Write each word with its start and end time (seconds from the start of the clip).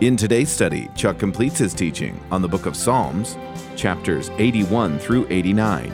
In 0.00 0.16
today's 0.16 0.50
study, 0.50 0.90
Chuck 0.96 1.20
completes 1.20 1.56
his 1.56 1.72
teaching 1.72 2.20
on 2.32 2.42
the 2.42 2.48
book 2.48 2.66
of 2.66 2.74
Psalms, 2.74 3.38
chapters 3.76 4.28
81 4.38 4.98
through 4.98 5.24
89. 5.30 5.88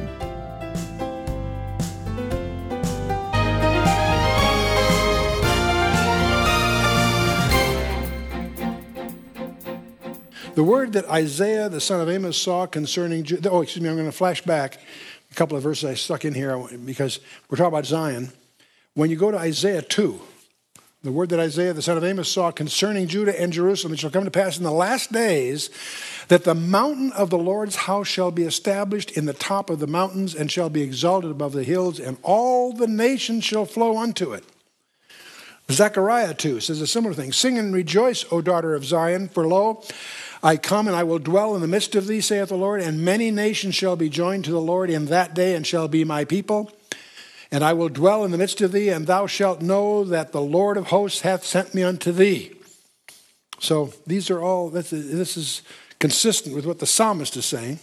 The 10.55 10.65
word 10.65 10.95
that 10.95 11.05
Isaiah, 11.11 11.69
the 11.69 11.81
son 11.81 12.01
of 12.01 12.09
Amos, 12.09 12.41
saw 12.41 12.65
concerning, 12.67 13.27
oh, 13.45 13.61
excuse 13.61 13.83
me, 13.83 13.91
I'm 13.91 13.97
going 13.97 14.07
to 14.07 14.13
flash 14.13 14.41
back 14.41 14.79
a 15.31 15.35
couple 15.35 15.59
of 15.59 15.63
verses 15.63 15.85
I 15.85 15.93
stuck 15.95 16.25
in 16.25 16.33
here 16.33 16.57
because 16.87 17.21
we're 17.51 17.59
talking 17.59 17.69
about 17.69 17.85
Zion. 17.85 18.33
When 18.95 19.11
you 19.11 19.17
go 19.17 19.31
to 19.31 19.39
Isaiah 19.39 19.83
2, 19.83 20.19
the 21.03 21.13
word 21.13 21.31
that 21.31 21.41
Isaiah, 21.41 21.73
the 21.73 21.81
son 21.81 21.97
of 21.97 22.05
Amos, 22.05 22.31
saw 22.31 22.51
concerning 22.51 23.09
Judah 23.09 23.39
and 23.41 23.55
Jerusalem, 23.55 23.95
it 23.95 24.01
shall 24.01 24.11
come 24.11 24.25
to 24.25 24.31
pass 24.31 24.59
in 24.59 24.65
the 24.65 24.71
last 24.71 25.11
days 25.11 25.71
that 26.29 26.45
the 26.45 26.55
mountain 26.55 27.11
of 27.13 27.31
the 27.31 27.39
Lord's 27.39 27.77
house 27.77 28.07
shall 28.07 28.31
be 28.31 28.43
established 28.43 29.11
in 29.13 29.25
the 29.25 29.33
top 29.33 29.71
of 29.71 29.79
the 29.79 29.87
mountains 29.87 30.35
and 30.35 30.53
shall 30.53 30.69
be 30.69 30.83
exalted 30.83 31.31
above 31.31 31.53
the 31.53 31.65
hills, 31.65 31.99
and 31.99 32.19
all 32.23 32.75
the 32.75 32.87
nations 32.87 33.45
shall 33.45 33.65
flow 33.65 33.97
unto 33.97 34.35
it. 34.35 34.45
Zechariah 35.71 36.35
2 36.35 36.61
says 36.61 36.83
a 36.83 36.87
similar 36.87 37.15
thing 37.15 37.33
Sing 37.33 37.59
and 37.59 37.73
rejoice, 37.73 38.27
O 38.31 38.43
daughter 38.43 38.75
of 38.75 38.85
Zion, 38.85 39.29
for 39.29 39.47
lo, 39.47 39.83
I 40.43 40.59
come 40.59 40.87
and 40.87 40.97
I 40.97 41.05
will 41.05 41.19
dwell 41.19 41.55
in 41.55 41.63
the 41.63 41.69
midst 41.69 41.95
of 41.95 42.09
thee, 42.09 42.21
saith 42.21 42.49
the 42.51 42.57
Lord, 42.57 42.83
and 42.83 43.03
many 43.03 43.31
nations 43.31 43.75
shall 43.75 43.97
be 43.97 44.11
joined 44.11 44.45
to 44.45 44.51
the 44.51 44.61
Lord 44.61 44.91
in 44.91 45.07
that 45.07 45.33
day 45.33 45.55
and 45.55 45.67
shall 45.67 45.89
be 45.89 46.05
my 46.05 46.27
people. 46.27 46.71
And 47.53 47.65
I 47.65 47.73
will 47.73 47.89
dwell 47.89 48.25
in 48.25 48.31
the 48.31 48.39
midst 48.39 48.61
of 48.61 48.73
thee, 48.73 48.91
and 48.91 49.07
thou 49.07 49.27
shalt 49.27 49.61
know 49.61 50.05
that 50.05 50.33
the 50.33 50.41
Lord 50.41 50.77
of 50.77 50.87
hosts 50.87 51.23
hath 51.23 51.45
sent 51.45 51.75
me 51.75 51.83
unto 51.83 52.13
thee. 52.13 52.53
So 53.59 53.93
these 54.07 54.31
are 54.31 54.41
all, 54.41 54.71
this 54.71 54.93
is 54.93 55.63
consistent 55.99 56.55
with 56.55 56.65
what 56.65 56.79
the 56.79 56.87
psalmist 56.87 57.37
is 57.37 57.45
saying. 57.45 57.81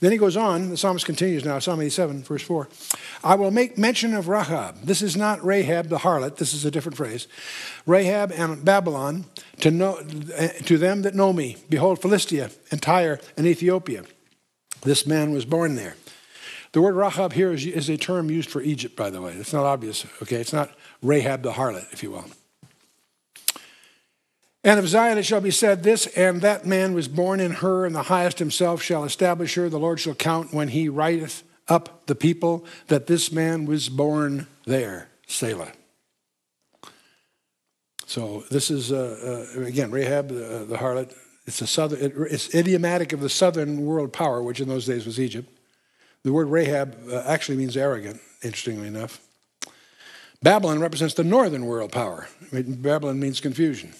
Then 0.00 0.12
he 0.12 0.18
goes 0.18 0.36
on, 0.36 0.70
the 0.70 0.76
psalmist 0.76 1.06
continues 1.06 1.44
now, 1.44 1.58
Psalm 1.58 1.80
87, 1.80 2.22
verse 2.22 2.42
4. 2.42 2.68
I 3.24 3.34
will 3.34 3.50
make 3.50 3.78
mention 3.78 4.14
of 4.14 4.28
Rahab. 4.28 4.82
This 4.82 5.02
is 5.02 5.16
not 5.16 5.44
Rahab 5.44 5.88
the 5.88 5.98
harlot, 5.98 6.36
this 6.36 6.54
is 6.54 6.64
a 6.64 6.70
different 6.70 6.96
phrase. 6.96 7.28
Rahab 7.86 8.32
and 8.32 8.64
Babylon, 8.64 9.26
to, 9.60 9.70
know, 9.70 10.00
to 10.64 10.78
them 10.78 11.02
that 11.02 11.14
know 11.14 11.32
me. 11.32 11.56
Behold, 11.68 12.00
Philistia 12.00 12.50
and 12.70 12.82
Tyre 12.82 13.20
and 13.36 13.46
Ethiopia. 13.46 14.04
This 14.82 15.06
man 15.06 15.32
was 15.32 15.44
born 15.44 15.76
there. 15.76 15.96
The 16.72 16.80
word 16.80 16.94
Rahab 16.94 17.34
here 17.34 17.52
is, 17.52 17.66
is 17.66 17.88
a 17.90 17.98
term 17.98 18.30
used 18.30 18.48
for 18.48 18.62
Egypt, 18.62 18.96
by 18.96 19.10
the 19.10 19.20
way. 19.20 19.32
It's 19.32 19.52
not 19.52 19.64
obvious, 19.64 20.06
okay? 20.22 20.36
It's 20.36 20.54
not 20.54 20.70
Rahab 21.02 21.42
the 21.42 21.52
harlot, 21.52 21.92
if 21.92 22.02
you 22.02 22.10
will. 22.10 22.24
And 24.64 24.78
of 24.78 24.88
Zion 24.88 25.18
it 25.18 25.24
shall 25.24 25.40
be 25.40 25.50
said, 25.50 25.82
This 25.82 26.06
and 26.08 26.40
that 26.40 26.64
man 26.64 26.94
was 26.94 27.08
born 27.08 27.40
in 27.40 27.52
her, 27.52 27.84
and 27.84 27.94
the 27.94 28.04
highest 28.04 28.38
himself 28.38 28.80
shall 28.80 29.04
establish 29.04 29.54
her. 29.54 29.68
The 29.68 29.78
Lord 29.78 30.00
shall 30.00 30.14
count 30.14 30.54
when 30.54 30.68
he 30.68 30.88
writeth 30.88 31.42
up 31.68 32.06
the 32.06 32.14
people 32.14 32.64
that 32.86 33.06
this 33.06 33.32
man 33.32 33.66
was 33.66 33.88
born 33.88 34.46
there. 34.64 35.08
Selah. 35.26 35.72
So 38.06 38.44
this 38.50 38.70
is, 38.70 38.92
uh, 38.92 39.48
uh, 39.56 39.62
again, 39.62 39.90
Rahab, 39.90 40.30
uh, 40.30 40.64
the 40.64 40.76
harlot. 40.78 41.12
It's, 41.44 41.60
a 41.60 41.66
southern, 41.66 42.00
it, 42.00 42.12
it's 42.30 42.54
idiomatic 42.54 43.12
of 43.12 43.20
the 43.20 43.28
southern 43.28 43.84
world 43.84 44.12
power, 44.12 44.42
which 44.42 44.60
in 44.60 44.68
those 44.68 44.86
days 44.86 45.04
was 45.04 45.18
Egypt. 45.18 45.51
The 46.24 46.32
word 46.32 46.48
Rahab 46.48 46.96
uh, 47.10 47.22
actually 47.26 47.58
means 47.58 47.76
arrogant, 47.76 48.20
interestingly 48.42 48.88
enough. 48.88 49.20
Babylon 50.42 50.80
represents 50.80 51.14
the 51.14 51.24
northern 51.24 51.66
world 51.66 51.92
power. 51.92 52.28
Babylon 52.52 53.20
means 53.20 53.40
confusion 53.40 53.94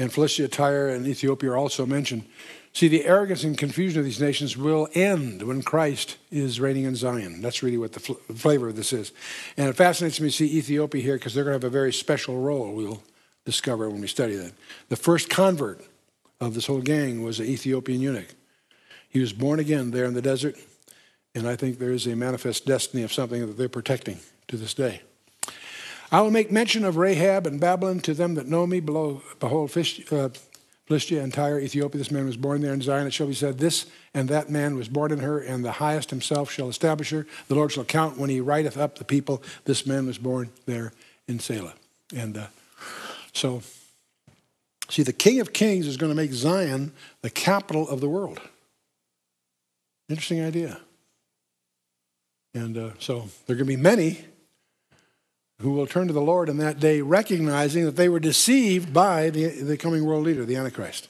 and 0.00 0.12
Philistia, 0.12 0.48
Tyre, 0.48 0.88
and 0.88 1.06
Ethiopia 1.06 1.50
are 1.50 1.56
also 1.58 1.84
mentioned. 1.84 2.24
See, 2.72 2.88
the 2.88 3.04
arrogance 3.04 3.44
and 3.44 3.58
confusion 3.58 3.98
of 3.98 4.04
these 4.04 4.20
nations 4.20 4.56
will 4.56 4.88
end 4.94 5.42
when 5.42 5.60
Christ 5.60 6.16
is 6.30 6.58
reigning 6.58 6.84
in 6.84 6.96
Zion. 6.96 7.42
That's 7.42 7.62
really 7.62 7.76
what 7.76 7.92
the 7.92 8.00
fl- 8.00 8.14
flavor 8.34 8.68
of 8.68 8.76
this 8.76 8.92
is. 8.92 9.12
And 9.56 9.68
it 9.68 9.76
fascinates 9.76 10.20
me 10.20 10.30
to 10.30 10.34
see 10.34 10.56
Ethiopia 10.56 11.02
here 11.02 11.16
because 11.16 11.34
they're 11.34 11.44
going 11.44 11.58
to 11.58 11.66
have 11.66 11.70
a 11.70 11.78
very 11.78 11.92
special 11.92 12.40
role, 12.40 12.72
we'll 12.72 13.02
discover 13.44 13.90
when 13.90 14.00
we 14.00 14.06
study 14.06 14.36
that. 14.36 14.52
The 14.88 14.96
first 14.96 15.28
convert 15.28 15.84
of 16.40 16.54
this 16.54 16.66
whole 16.66 16.80
gang 16.80 17.22
was 17.22 17.38
an 17.38 17.46
Ethiopian 17.46 18.00
eunuch. 18.00 18.34
He 19.10 19.20
was 19.20 19.32
born 19.32 19.58
again 19.58 19.90
there 19.90 20.06
in 20.06 20.14
the 20.14 20.22
desert, 20.22 20.56
and 21.34 21.46
I 21.46 21.56
think 21.56 21.78
there 21.78 21.92
is 21.92 22.06
a 22.06 22.16
manifest 22.16 22.66
destiny 22.66 23.02
of 23.02 23.12
something 23.12 23.46
that 23.46 23.56
they're 23.56 23.68
protecting 23.68 24.18
to 24.48 24.56
this 24.56 24.74
day. 24.74 25.02
I 26.12 26.20
will 26.22 26.32
make 26.32 26.50
mention 26.50 26.84
of 26.84 26.96
Rahab 26.96 27.46
and 27.46 27.60
Babylon 27.60 28.00
to 28.00 28.14
them 28.14 28.34
that 28.34 28.48
know 28.48 28.66
me. 28.66 28.80
Below, 28.80 29.22
behold, 29.38 29.70
uh, 29.70 30.28
Philistia 30.86 31.22
and 31.22 31.32
Tyre, 31.32 31.60
Ethiopia. 31.60 31.98
This 31.98 32.10
man 32.10 32.26
was 32.26 32.36
born 32.36 32.62
there 32.62 32.72
in 32.72 32.82
Zion. 32.82 33.06
It 33.06 33.12
shall 33.12 33.28
be 33.28 33.34
said, 33.34 33.58
This 33.58 33.86
and 34.12 34.28
that 34.28 34.50
man 34.50 34.74
was 34.74 34.88
born 34.88 35.12
in 35.12 35.20
her, 35.20 35.38
and 35.38 35.64
the 35.64 35.70
highest 35.70 36.10
himself 36.10 36.50
shall 36.50 36.68
establish 36.68 37.10
her. 37.10 37.28
The 37.46 37.54
Lord 37.54 37.70
shall 37.70 37.84
count 37.84 38.18
when 38.18 38.28
he 38.28 38.40
writeth 38.40 38.76
up 38.76 38.98
the 38.98 39.04
people. 39.04 39.40
This 39.66 39.86
man 39.86 40.06
was 40.06 40.18
born 40.18 40.50
there 40.66 40.92
in 41.28 41.38
Selah. 41.38 41.74
And 42.12 42.36
uh, 42.36 42.46
so, 43.32 43.62
see, 44.88 45.04
the 45.04 45.12
King 45.12 45.38
of 45.38 45.52
Kings 45.52 45.86
is 45.86 45.96
going 45.96 46.10
to 46.10 46.16
make 46.16 46.32
Zion 46.32 46.90
the 47.22 47.30
capital 47.30 47.88
of 47.88 48.00
the 48.00 48.08
world. 48.08 48.40
Interesting 50.08 50.42
idea. 50.42 50.80
And 52.54 52.76
uh, 52.76 52.90
so, 52.98 53.28
there 53.46 53.54
are 53.54 53.58
going 53.58 53.66
to 53.68 53.76
be 53.76 53.76
many 53.76 54.24
who 55.60 55.72
will 55.72 55.86
turn 55.86 56.06
to 56.06 56.12
the 56.12 56.20
Lord 56.20 56.48
in 56.48 56.56
that 56.56 56.80
day, 56.80 57.02
recognizing 57.02 57.84
that 57.84 57.96
they 57.96 58.08
were 58.08 58.20
deceived 58.20 58.92
by 58.92 59.30
the, 59.30 59.48
the 59.62 59.76
coming 59.76 60.04
world 60.04 60.24
leader, 60.24 60.44
the 60.44 60.56
Antichrist. 60.56 61.08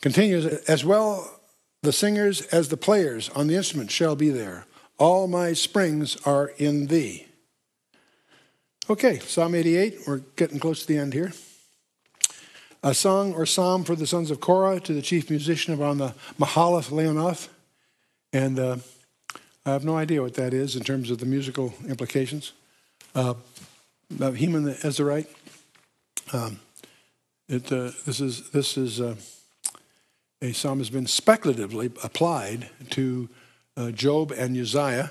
Continues, 0.00 0.46
as 0.46 0.84
well 0.84 1.40
the 1.82 1.92
singers 1.92 2.42
as 2.46 2.68
the 2.68 2.76
players 2.76 3.28
on 3.30 3.46
the 3.46 3.56
instrument 3.56 3.90
shall 3.90 4.16
be 4.16 4.30
there. 4.30 4.66
All 4.98 5.28
my 5.28 5.52
springs 5.52 6.16
are 6.24 6.52
in 6.56 6.86
thee. 6.86 7.26
Okay, 8.88 9.18
Psalm 9.18 9.54
88, 9.54 9.98
we're 10.06 10.18
getting 10.36 10.58
close 10.58 10.82
to 10.82 10.88
the 10.88 10.98
end 10.98 11.12
here. 11.12 11.32
A 12.82 12.94
song 12.94 13.34
or 13.34 13.44
psalm 13.44 13.84
for 13.84 13.96
the 13.96 14.06
sons 14.06 14.30
of 14.30 14.40
Korah 14.40 14.80
to 14.80 14.94
the 14.94 15.02
chief 15.02 15.28
musician 15.28 15.80
on 15.82 15.98
the 15.98 16.14
Mahalath 16.38 16.90
Leannoth. 16.90 17.48
And 18.32 18.58
uh, 18.58 18.76
I 19.66 19.70
have 19.70 19.84
no 19.84 19.96
idea 19.96 20.22
what 20.22 20.34
that 20.34 20.54
is 20.54 20.76
in 20.76 20.84
terms 20.84 21.10
of 21.10 21.18
the 21.18 21.26
musical 21.26 21.74
implications. 21.88 22.52
Uh, 23.16 23.34
Heman 24.16 24.62
the 24.62 24.74
Ezrahite. 24.74 25.26
Um, 26.32 26.60
it, 27.48 27.72
uh, 27.72 27.90
this 28.06 28.20
is, 28.20 28.48
this 28.50 28.76
is 28.76 29.00
uh, 29.00 29.16
a 30.40 30.52
psalm 30.52 30.78
has 30.78 30.88
been 30.88 31.08
speculatively 31.08 31.86
applied 32.04 32.70
to 32.90 33.28
uh, 33.76 33.90
Job 33.90 34.30
and 34.30 34.56
Uzziah, 34.56 35.10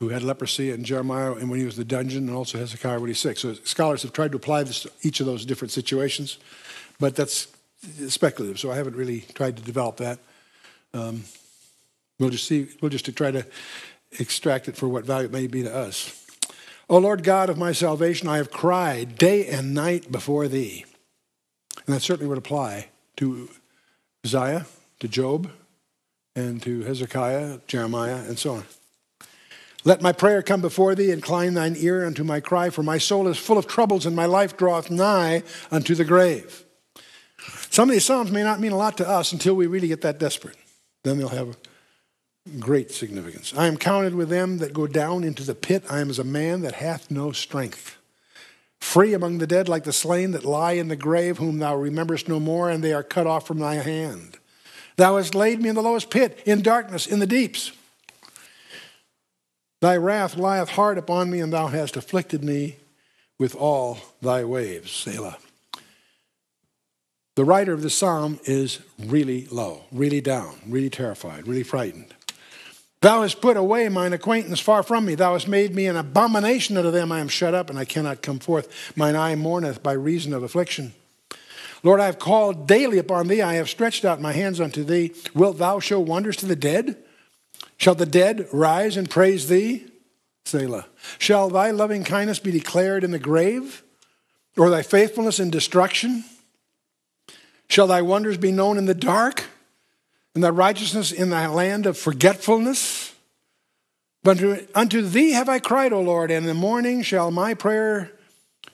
who 0.00 0.08
had 0.08 0.24
leprosy, 0.24 0.72
and 0.72 0.84
Jeremiah 0.84 1.34
and 1.34 1.48
when 1.48 1.60
he 1.60 1.64
was 1.64 1.78
in 1.78 1.82
the 1.82 1.84
dungeon, 1.84 2.26
and 2.26 2.36
also 2.36 2.58
Hezekiah 2.58 2.98
when 2.98 3.06
he's 3.06 3.20
sick. 3.20 3.38
So 3.38 3.54
scholars 3.54 4.02
have 4.02 4.12
tried 4.12 4.32
to 4.32 4.36
apply 4.36 4.64
this 4.64 4.82
to 4.82 4.90
each 5.02 5.20
of 5.20 5.26
those 5.26 5.46
different 5.46 5.70
situations, 5.70 6.38
but 6.98 7.14
that's 7.14 7.46
speculative. 8.08 8.58
So 8.58 8.72
I 8.72 8.74
haven't 8.74 8.96
really 8.96 9.20
tried 9.34 9.56
to 9.58 9.62
develop 9.62 9.98
that. 9.98 10.18
Um, 10.92 11.22
We'll 12.20 12.30
just 12.30 12.46
see, 12.46 12.68
we'll 12.80 12.90
just 12.90 13.12
try 13.16 13.30
to 13.30 13.44
extract 14.18 14.68
it 14.68 14.76
for 14.76 14.88
what 14.88 15.06
value 15.06 15.26
it 15.26 15.32
may 15.32 15.46
be 15.46 15.62
to 15.62 15.74
us. 15.74 16.16
O 16.88 16.98
Lord 16.98 17.24
God 17.24 17.48
of 17.48 17.56
my 17.56 17.72
salvation, 17.72 18.28
I 18.28 18.36
have 18.36 18.50
cried 18.50 19.16
day 19.16 19.46
and 19.46 19.74
night 19.74 20.12
before 20.12 20.46
thee. 20.46 20.84
And 21.86 21.94
that 21.94 22.02
certainly 22.02 22.28
would 22.28 22.38
apply 22.38 22.90
to 23.16 23.48
Uzziah, 24.24 24.66
to 24.98 25.08
Job, 25.08 25.50
and 26.36 26.62
to 26.62 26.82
Hezekiah, 26.82 27.60
Jeremiah, 27.66 28.16
and 28.16 28.38
so 28.38 28.54
on. 28.56 28.64
Let 29.84 30.02
my 30.02 30.12
prayer 30.12 30.42
come 30.42 30.60
before 30.60 30.94
thee, 30.94 31.10
incline 31.10 31.54
thine 31.54 31.74
ear 31.78 32.04
unto 32.04 32.22
my 32.22 32.40
cry, 32.40 32.68
for 32.68 32.82
my 32.82 32.98
soul 32.98 33.28
is 33.28 33.38
full 33.38 33.56
of 33.56 33.66
troubles, 33.66 34.04
and 34.04 34.14
my 34.14 34.26
life 34.26 34.58
draweth 34.58 34.90
nigh 34.90 35.42
unto 35.70 35.94
the 35.94 36.04
grave. 36.04 36.64
Some 37.70 37.88
of 37.88 37.94
these 37.94 38.04
Psalms 38.04 38.30
may 38.30 38.42
not 38.42 38.60
mean 38.60 38.72
a 38.72 38.76
lot 38.76 38.98
to 38.98 39.08
us 39.08 39.32
until 39.32 39.54
we 39.54 39.66
really 39.66 39.88
get 39.88 40.02
that 40.02 40.18
desperate. 40.18 40.56
Then 41.02 41.16
they'll 41.16 41.28
have 41.28 41.56
great 42.58 42.90
significance. 42.90 43.52
I 43.56 43.66
am 43.66 43.76
counted 43.76 44.14
with 44.14 44.28
them 44.28 44.58
that 44.58 44.72
go 44.72 44.86
down 44.86 45.24
into 45.24 45.42
the 45.44 45.54
pit. 45.54 45.84
I 45.90 46.00
am 46.00 46.10
as 46.10 46.18
a 46.18 46.24
man 46.24 46.62
that 46.62 46.74
hath 46.74 47.10
no 47.10 47.32
strength. 47.32 47.96
free 48.80 49.14
among 49.14 49.38
the 49.38 49.46
dead 49.46 49.68
like 49.68 49.84
the 49.84 49.92
slain 49.92 50.32
that 50.32 50.44
lie 50.44 50.72
in 50.72 50.88
the 50.88 50.96
grave, 50.96 51.38
whom 51.38 51.58
thou 51.58 51.76
rememberest 51.76 52.28
no 52.28 52.40
more, 52.40 52.70
and 52.70 52.82
they 52.82 52.92
are 52.92 53.02
cut 53.02 53.26
off 53.26 53.46
from 53.46 53.58
thy 53.58 53.76
hand. 53.76 54.38
Thou 54.96 55.16
hast 55.16 55.34
laid 55.34 55.60
me 55.60 55.68
in 55.68 55.74
the 55.74 55.82
lowest 55.82 56.10
pit, 56.10 56.42
in 56.44 56.62
darkness, 56.62 57.06
in 57.06 57.20
the 57.20 57.26
deeps. 57.26 57.72
Thy 59.80 59.96
wrath 59.96 60.36
lieth 60.36 60.70
hard 60.70 60.98
upon 60.98 61.30
me, 61.30 61.40
and 61.40 61.52
thou 61.52 61.68
hast 61.68 61.96
afflicted 61.96 62.42
me 62.42 62.76
with 63.38 63.54
all 63.54 63.98
thy 64.20 64.44
waves. 64.44 64.90
Selah. 64.90 65.38
The 67.36 67.44
writer 67.44 67.72
of 67.72 67.80
the 67.80 67.90
psalm 67.90 68.40
is 68.44 68.80
really 68.98 69.46
low, 69.46 69.84
really 69.90 70.20
down, 70.20 70.56
really 70.66 70.90
terrified, 70.90 71.46
really 71.46 71.62
frightened. 71.62 72.12
Thou 73.02 73.22
hast 73.22 73.40
put 73.40 73.56
away 73.56 73.88
mine 73.88 74.12
acquaintance 74.12 74.60
far 74.60 74.82
from 74.82 75.06
me. 75.06 75.14
Thou 75.14 75.32
hast 75.32 75.48
made 75.48 75.74
me 75.74 75.86
an 75.86 75.96
abomination 75.96 76.76
unto 76.76 76.90
them. 76.90 77.10
I 77.10 77.20
am 77.20 77.28
shut 77.28 77.54
up, 77.54 77.70
and 77.70 77.78
I 77.78 77.86
cannot 77.86 78.20
come 78.20 78.38
forth. 78.38 78.94
Mine 78.94 79.16
eye 79.16 79.34
mourneth 79.36 79.82
by 79.82 79.92
reason 79.92 80.34
of 80.34 80.42
affliction. 80.42 80.92
Lord, 81.82 82.00
I 82.00 82.06
have 82.06 82.18
called 82.18 82.68
daily 82.68 82.98
upon 82.98 83.28
thee. 83.28 83.40
I 83.40 83.54
have 83.54 83.70
stretched 83.70 84.04
out 84.04 84.20
my 84.20 84.32
hands 84.32 84.60
unto 84.60 84.84
thee. 84.84 85.12
Wilt 85.34 85.56
thou 85.56 85.80
show 85.80 85.98
wonders 85.98 86.36
to 86.38 86.46
the 86.46 86.56
dead? 86.56 86.96
Shall 87.78 87.94
the 87.94 88.04
dead 88.04 88.46
rise 88.52 88.98
and 88.98 89.08
praise 89.08 89.48
thee? 89.48 89.86
Selah. 90.44 90.86
Shall 91.18 91.48
thy 91.48 91.70
loving 91.70 92.04
kindness 92.04 92.38
be 92.38 92.50
declared 92.50 93.02
in 93.02 93.12
the 93.12 93.18
grave, 93.18 93.82
or 94.58 94.68
thy 94.68 94.82
faithfulness 94.82 95.40
in 95.40 95.48
destruction? 95.48 96.24
Shall 97.68 97.86
thy 97.86 98.02
wonders 98.02 98.36
be 98.36 98.52
known 98.52 98.76
in 98.76 98.84
the 98.84 98.94
dark, 98.94 99.44
and 100.34 100.44
thy 100.44 100.50
righteousness 100.50 101.12
in 101.12 101.30
thy 101.30 101.46
land 101.46 101.86
of 101.86 101.98
forgetfulness? 101.98 103.14
But 104.22 104.42
unto, 104.42 104.66
unto 104.74 105.02
thee 105.02 105.32
have 105.32 105.48
I 105.48 105.58
cried, 105.58 105.92
O 105.92 106.00
Lord, 106.00 106.30
and 106.30 106.44
in 106.44 106.48
the 106.48 106.54
morning 106.54 107.02
shall 107.02 107.30
my 107.30 107.54
prayer 107.54 108.12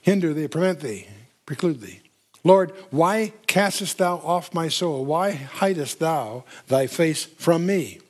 hinder 0.03 0.35
thee, 0.35 0.49
prevent 0.49 0.81
thee, 0.81 1.06
preclude 1.47 1.81
thee. 1.81 2.00
Lord, 2.44 2.73
why 2.91 3.32
castest 3.47 3.99
thou 3.99 4.17
off 4.19 4.55
my 4.55 4.69
soul? 4.69 5.05
Why 5.05 5.32
hidest 5.32 5.99
thou 5.99 6.44
thy 6.69 6.87
face 6.87 7.25
from 7.25 7.67
me? 7.67 8.00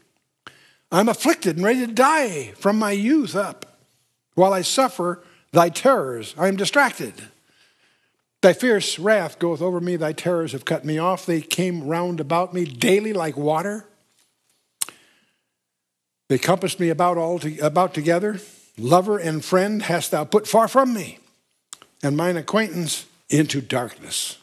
I'm 0.92 1.08
afflicted 1.08 1.56
and 1.56 1.64
ready 1.64 1.86
to 1.86 1.92
die 1.92 2.52
from 2.58 2.78
my 2.78 2.92
youth 2.92 3.34
up. 3.34 3.78
While 4.34 4.52
I 4.52 4.62
suffer 4.62 5.22
thy 5.52 5.70
terrors, 5.70 6.34
I 6.36 6.48
am 6.48 6.56
distracted. 6.56 7.14
Thy 8.42 8.52
fierce 8.52 8.98
wrath 8.98 9.38
goeth 9.38 9.62
over 9.62 9.80
me, 9.80 9.96
thy 9.96 10.12
terrors 10.12 10.52
have 10.52 10.64
cut 10.64 10.84
me 10.84 10.98
off. 10.98 11.26
They 11.26 11.40
came 11.40 11.86
round 11.86 12.20
about 12.20 12.54
me 12.54 12.64
daily 12.64 13.12
like 13.12 13.36
water. 13.36 13.86
They 16.28 16.38
compassed 16.38 16.80
me 16.80 16.88
about 16.90 17.18
all 17.18 17.38
to, 17.40 17.58
about 17.58 17.94
together. 17.94 18.40
Lover 18.78 19.18
and 19.18 19.44
friend 19.44 19.82
hast 19.82 20.10
thou 20.10 20.24
put 20.24 20.46
far 20.46 20.68
from 20.68 20.92
me, 20.92 21.18
and 22.02 22.16
mine 22.16 22.36
acquaintance 22.36 23.06
into 23.30 23.60
darkness. 23.60 24.38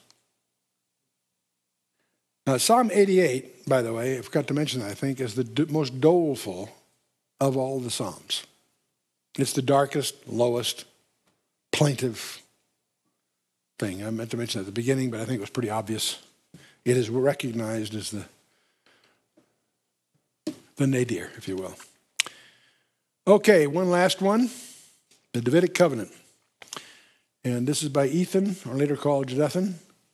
Now, 2.45 2.57
Psalm 2.57 2.89
88, 2.91 3.69
by 3.69 3.81
the 3.81 3.93
way, 3.93 4.17
I 4.17 4.21
forgot 4.21 4.47
to 4.47 4.53
mention 4.53 4.81
that, 4.81 4.91
I 4.91 4.93
think, 4.95 5.21
is 5.21 5.35
the 5.35 5.67
most 5.69 6.01
doleful 6.01 6.69
of 7.39 7.55
all 7.55 7.79
the 7.79 7.91
Psalms. 7.91 8.43
It's 9.37 9.53
the 9.53 9.61
darkest, 9.61 10.27
lowest, 10.27 10.85
plaintive 11.71 12.42
thing. 13.79 14.05
I 14.05 14.09
meant 14.09 14.31
to 14.31 14.37
mention 14.37 14.59
at 14.59 14.65
the 14.65 14.71
beginning, 14.71 15.11
but 15.11 15.19
I 15.19 15.25
think 15.25 15.37
it 15.37 15.41
was 15.41 15.49
pretty 15.49 15.69
obvious. 15.69 16.21
It 16.85 16.97
is 16.97 17.09
recognized 17.09 17.95
as 17.95 18.11
the, 18.11 18.25
the 20.75 20.87
nadir, 20.87 21.31
if 21.37 21.47
you 21.47 21.55
will. 21.55 21.75
Okay, 23.25 23.67
one 23.67 23.89
last 23.89 24.21
one 24.21 24.49
the 25.33 25.41
Davidic 25.41 25.73
covenant. 25.73 26.11
And 27.43 27.67
this 27.67 27.83
is 27.83 27.89
by 27.89 28.07
Ethan, 28.07 28.55
or 28.69 28.75
later 28.75 28.95
called 28.95 29.27
Jeduthun, 29.27 29.73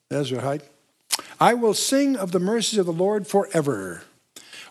Ezrahite. 0.09 0.63
I 1.39 1.53
will 1.53 1.73
sing 1.73 2.15
of 2.15 2.31
the 2.31 2.39
mercies 2.39 2.79
of 2.79 2.85
the 2.85 2.93
Lord 2.93 3.27
forever. 3.27 4.03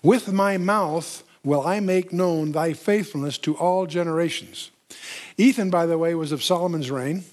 With 0.03 0.33
my 0.33 0.57
mouth 0.57 1.23
will 1.45 1.67
I 1.67 1.81
make 1.81 2.13
known 2.13 2.53
thy 2.53 2.73
faithfulness 2.73 3.39
to 3.39 3.57
all 3.57 3.87
generations. 3.87 4.71
Ethan, 5.37 5.71
by 5.71 5.87
the 5.87 5.99
way, 5.99 6.15
was 6.15 6.33
of 6.33 6.43
Solomon's 6.43 6.91
reign. 6.91 7.25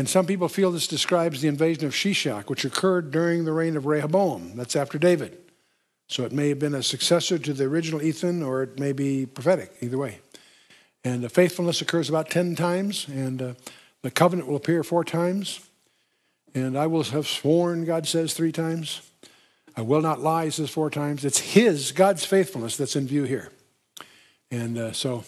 And 0.00 0.08
some 0.08 0.24
people 0.24 0.48
feel 0.48 0.72
this 0.72 0.86
describes 0.86 1.42
the 1.42 1.48
invasion 1.48 1.84
of 1.84 1.92
Shishak, 1.92 2.48
which 2.48 2.64
occurred 2.64 3.10
during 3.10 3.44
the 3.44 3.52
reign 3.52 3.76
of 3.76 3.84
Rehoboam. 3.84 4.56
That's 4.56 4.74
after 4.74 4.96
David. 4.96 5.36
So 6.08 6.24
it 6.24 6.32
may 6.32 6.48
have 6.48 6.58
been 6.58 6.74
a 6.74 6.82
successor 6.82 7.38
to 7.38 7.52
the 7.52 7.64
original 7.64 8.00
Ethan, 8.00 8.42
or 8.42 8.62
it 8.62 8.78
may 8.78 8.92
be 8.92 9.26
prophetic, 9.26 9.74
either 9.82 9.98
way. 9.98 10.20
And 11.04 11.22
the 11.22 11.28
faithfulness 11.28 11.82
occurs 11.82 12.08
about 12.08 12.30
10 12.30 12.54
times, 12.54 13.08
and 13.08 13.42
uh, 13.42 13.52
the 14.00 14.10
covenant 14.10 14.48
will 14.48 14.56
appear 14.56 14.82
four 14.82 15.04
times. 15.04 15.60
And 16.54 16.78
I 16.78 16.86
will 16.86 17.02
have 17.02 17.28
sworn, 17.28 17.84
God 17.84 18.08
says 18.08 18.32
three 18.32 18.52
times. 18.52 19.02
I 19.76 19.82
will 19.82 20.00
not 20.00 20.20
lie, 20.20 20.48
says 20.48 20.70
four 20.70 20.88
times. 20.88 21.26
It's 21.26 21.40
his, 21.40 21.92
God's 21.92 22.24
faithfulness, 22.24 22.78
that's 22.78 22.96
in 22.96 23.06
view 23.06 23.24
here. 23.24 23.50
And 24.50 24.78
uh, 24.78 24.92
so 24.92 25.24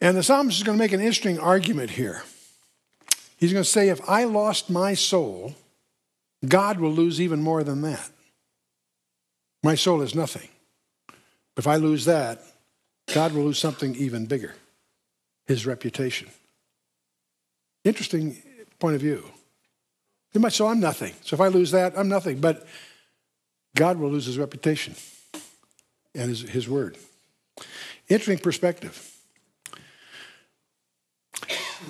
and 0.00 0.16
the 0.16 0.22
psalmist 0.22 0.58
is 0.58 0.62
going 0.62 0.78
to 0.78 0.82
make 0.82 0.92
an 0.92 1.00
interesting 1.00 1.38
argument 1.38 1.90
here. 1.90 2.22
He's 3.36 3.52
going 3.52 3.64
to 3.64 3.70
say, 3.70 3.88
if 3.88 4.00
I 4.08 4.24
lost 4.24 4.68
my 4.70 4.94
soul, 4.94 5.54
God 6.46 6.80
will 6.80 6.92
lose 6.92 7.20
even 7.20 7.40
more 7.40 7.62
than 7.64 7.82
that. 7.82 8.10
My 9.62 9.74
soul 9.74 10.02
is 10.02 10.14
nothing. 10.14 10.48
If 11.56 11.66
I 11.66 11.76
lose 11.76 12.04
that, 12.04 12.40
God 13.12 13.32
will 13.32 13.44
lose 13.44 13.58
something 13.58 13.94
even 13.96 14.26
bigger 14.26 14.54
his 15.46 15.66
reputation. 15.66 16.28
Interesting 17.82 18.36
point 18.78 18.94
of 18.94 19.00
view. 19.00 19.24
So 20.50 20.66
I'm 20.68 20.78
nothing. 20.78 21.14
So 21.22 21.34
if 21.34 21.40
I 21.40 21.48
lose 21.48 21.70
that, 21.70 21.98
I'm 21.98 22.08
nothing. 22.08 22.38
But 22.38 22.66
God 23.74 23.98
will 23.98 24.10
lose 24.10 24.26
his 24.26 24.38
reputation 24.38 24.94
and 26.14 26.28
his, 26.28 26.42
his 26.42 26.68
word. 26.68 26.98
Interesting 28.08 28.38
perspective. 28.38 29.17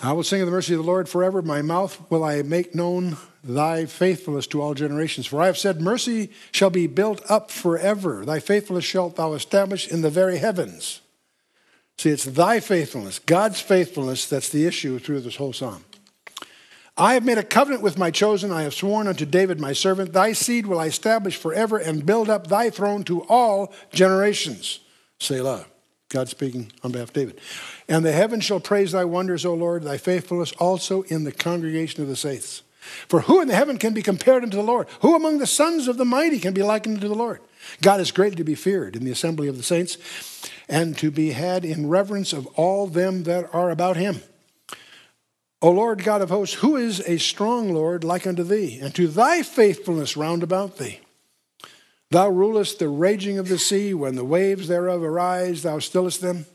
I 0.02 0.12
will 0.12 0.22
sing 0.22 0.40
of 0.40 0.46
the 0.46 0.52
mercy 0.52 0.74
of 0.74 0.78
the 0.78 0.86
Lord 0.86 1.08
forever. 1.08 1.42
My 1.42 1.62
mouth 1.62 2.00
will 2.10 2.22
I 2.22 2.42
make 2.42 2.74
known 2.74 3.16
thy 3.42 3.86
faithfulness 3.86 4.46
to 4.48 4.60
all 4.60 4.74
generations. 4.74 5.26
For 5.26 5.42
I 5.42 5.46
have 5.46 5.58
said, 5.58 5.80
Mercy 5.80 6.30
shall 6.52 6.70
be 6.70 6.86
built 6.86 7.22
up 7.28 7.50
forever. 7.50 8.24
Thy 8.24 8.38
faithfulness 8.38 8.84
shalt 8.84 9.16
thou 9.16 9.32
establish 9.32 9.88
in 9.88 10.02
the 10.02 10.10
very 10.10 10.38
heavens. 10.38 11.00
See, 11.96 12.10
it's 12.10 12.24
thy 12.24 12.60
faithfulness, 12.60 13.18
God's 13.18 13.60
faithfulness, 13.60 14.28
that's 14.28 14.50
the 14.50 14.66
issue 14.66 15.00
through 15.00 15.20
this 15.20 15.36
whole 15.36 15.52
psalm. 15.52 15.84
I 16.96 17.14
have 17.14 17.24
made 17.24 17.38
a 17.38 17.44
covenant 17.44 17.82
with 17.82 17.98
my 17.98 18.10
chosen. 18.10 18.52
I 18.52 18.62
have 18.62 18.74
sworn 18.74 19.08
unto 19.08 19.24
David 19.24 19.60
my 19.60 19.72
servant, 19.72 20.12
Thy 20.12 20.32
seed 20.32 20.66
will 20.66 20.78
I 20.78 20.86
establish 20.86 21.36
forever 21.36 21.78
and 21.78 22.06
build 22.06 22.28
up 22.28 22.46
thy 22.46 22.70
throne 22.70 23.04
to 23.04 23.22
all 23.22 23.72
generations. 23.92 24.80
Selah. 25.18 25.66
God 26.08 26.28
speaking 26.28 26.72
on 26.82 26.92
behalf 26.92 27.08
of 27.08 27.14
David. 27.14 27.40
And 27.88 28.04
the 28.04 28.12
heavens 28.12 28.44
shall 28.44 28.60
praise 28.60 28.92
thy 28.92 29.04
wonders, 29.04 29.44
O 29.44 29.54
Lord, 29.54 29.82
thy 29.82 29.98
faithfulness 29.98 30.52
also 30.52 31.02
in 31.02 31.24
the 31.24 31.32
congregation 31.32 32.02
of 32.02 32.08
the 32.08 32.16
saints. 32.16 32.62
For 33.08 33.22
who 33.22 33.40
in 33.42 33.48
the 33.48 33.54
heaven 33.54 33.76
can 33.76 33.92
be 33.92 34.02
compared 34.02 34.42
unto 34.42 34.56
the 34.56 34.62
Lord? 34.62 34.88
Who 35.00 35.14
among 35.14 35.38
the 35.38 35.46
sons 35.46 35.88
of 35.88 35.98
the 35.98 36.06
mighty 36.06 36.38
can 36.38 36.54
be 36.54 36.62
likened 36.62 36.96
unto 36.96 37.08
the 37.08 37.14
Lord? 37.14 37.40
God 37.82 38.00
is 38.00 38.10
greatly 38.10 38.36
to 38.36 38.44
be 38.44 38.54
feared 38.54 38.96
in 38.96 39.04
the 39.04 39.10
assembly 39.10 39.48
of 39.48 39.58
the 39.58 39.62
saints, 39.62 39.98
and 40.68 40.96
to 40.98 41.10
be 41.10 41.32
had 41.32 41.64
in 41.64 41.88
reverence 41.88 42.32
of 42.32 42.46
all 42.48 42.86
them 42.86 43.24
that 43.24 43.52
are 43.54 43.70
about 43.70 43.96
him. 43.96 44.22
O 45.60 45.70
Lord 45.70 46.04
God 46.04 46.22
of 46.22 46.30
hosts, 46.30 46.56
who 46.56 46.76
is 46.76 47.00
a 47.00 47.18
strong 47.18 47.74
Lord 47.74 48.04
like 48.04 48.26
unto 48.26 48.44
thee, 48.44 48.78
and 48.80 48.94
to 48.94 49.08
thy 49.08 49.42
faithfulness 49.42 50.16
round 50.16 50.42
about 50.42 50.78
thee? 50.78 51.00
Thou 52.10 52.30
rulest 52.30 52.78
the 52.78 52.88
raging 52.88 53.38
of 53.38 53.48
the 53.48 53.58
sea, 53.58 53.92
when 53.92 54.14
the 54.14 54.24
waves 54.24 54.68
thereof 54.68 55.02
arise, 55.02 55.62
thou 55.62 55.78
stillest 55.78 56.20
them. 56.22 56.46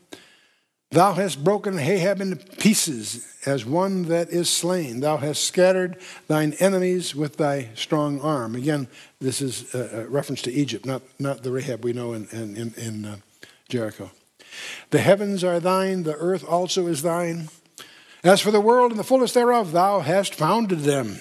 Thou 0.90 1.14
hast 1.14 1.42
broken 1.42 1.76
Rahab 1.76 2.20
into 2.20 2.36
pieces 2.36 3.26
as 3.46 3.64
one 3.64 4.04
that 4.04 4.30
is 4.30 4.48
slain. 4.48 5.00
Thou 5.00 5.16
hast 5.16 5.42
scattered 5.44 5.98
thine 6.28 6.54
enemies 6.60 7.14
with 7.14 7.36
thy 7.36 7.70
strong 7.74 8.20
arm. 8.20 8.54
Again, 8.54 8.88
this 9.20 9.40
is 9.40 9.74
a 9.74 10.06
reference 10.08 10.42
to 10.42 10.52
Egypt, 10.52 10.86
not, 10.86 11.02
not 11.18 11.42
the 11.42 11.50
Rahab 11.50 11.84
we 11.84 11.92
know 11.92 12.12
in, 12.12 12.28
in, 12.30 12.74
in 12.76 13.04
uh, 13.04 13.16
Jericho. 13.68 14.10
The 14.90 15.00
heavens 15.00 15.42
are 15.42 15.58
thine, 15.58 16.04
the 16.04 16.14
earth 16.14 16.44
also 16.44 16.86
is 16.86 17.02
thine. 17.02 17.48
As 18.22 18.40
for 18.40 18.52
the 18.52 18.60
world 18.60 18.92
and 18.92 18.98
the 18.98 19.04
fullness 19.04 19.32
thereof, 19.32 19.72
thou 19.72 20.00
hast 20.00 20.34
founded 20.34 20.80
them. 20.80 21.20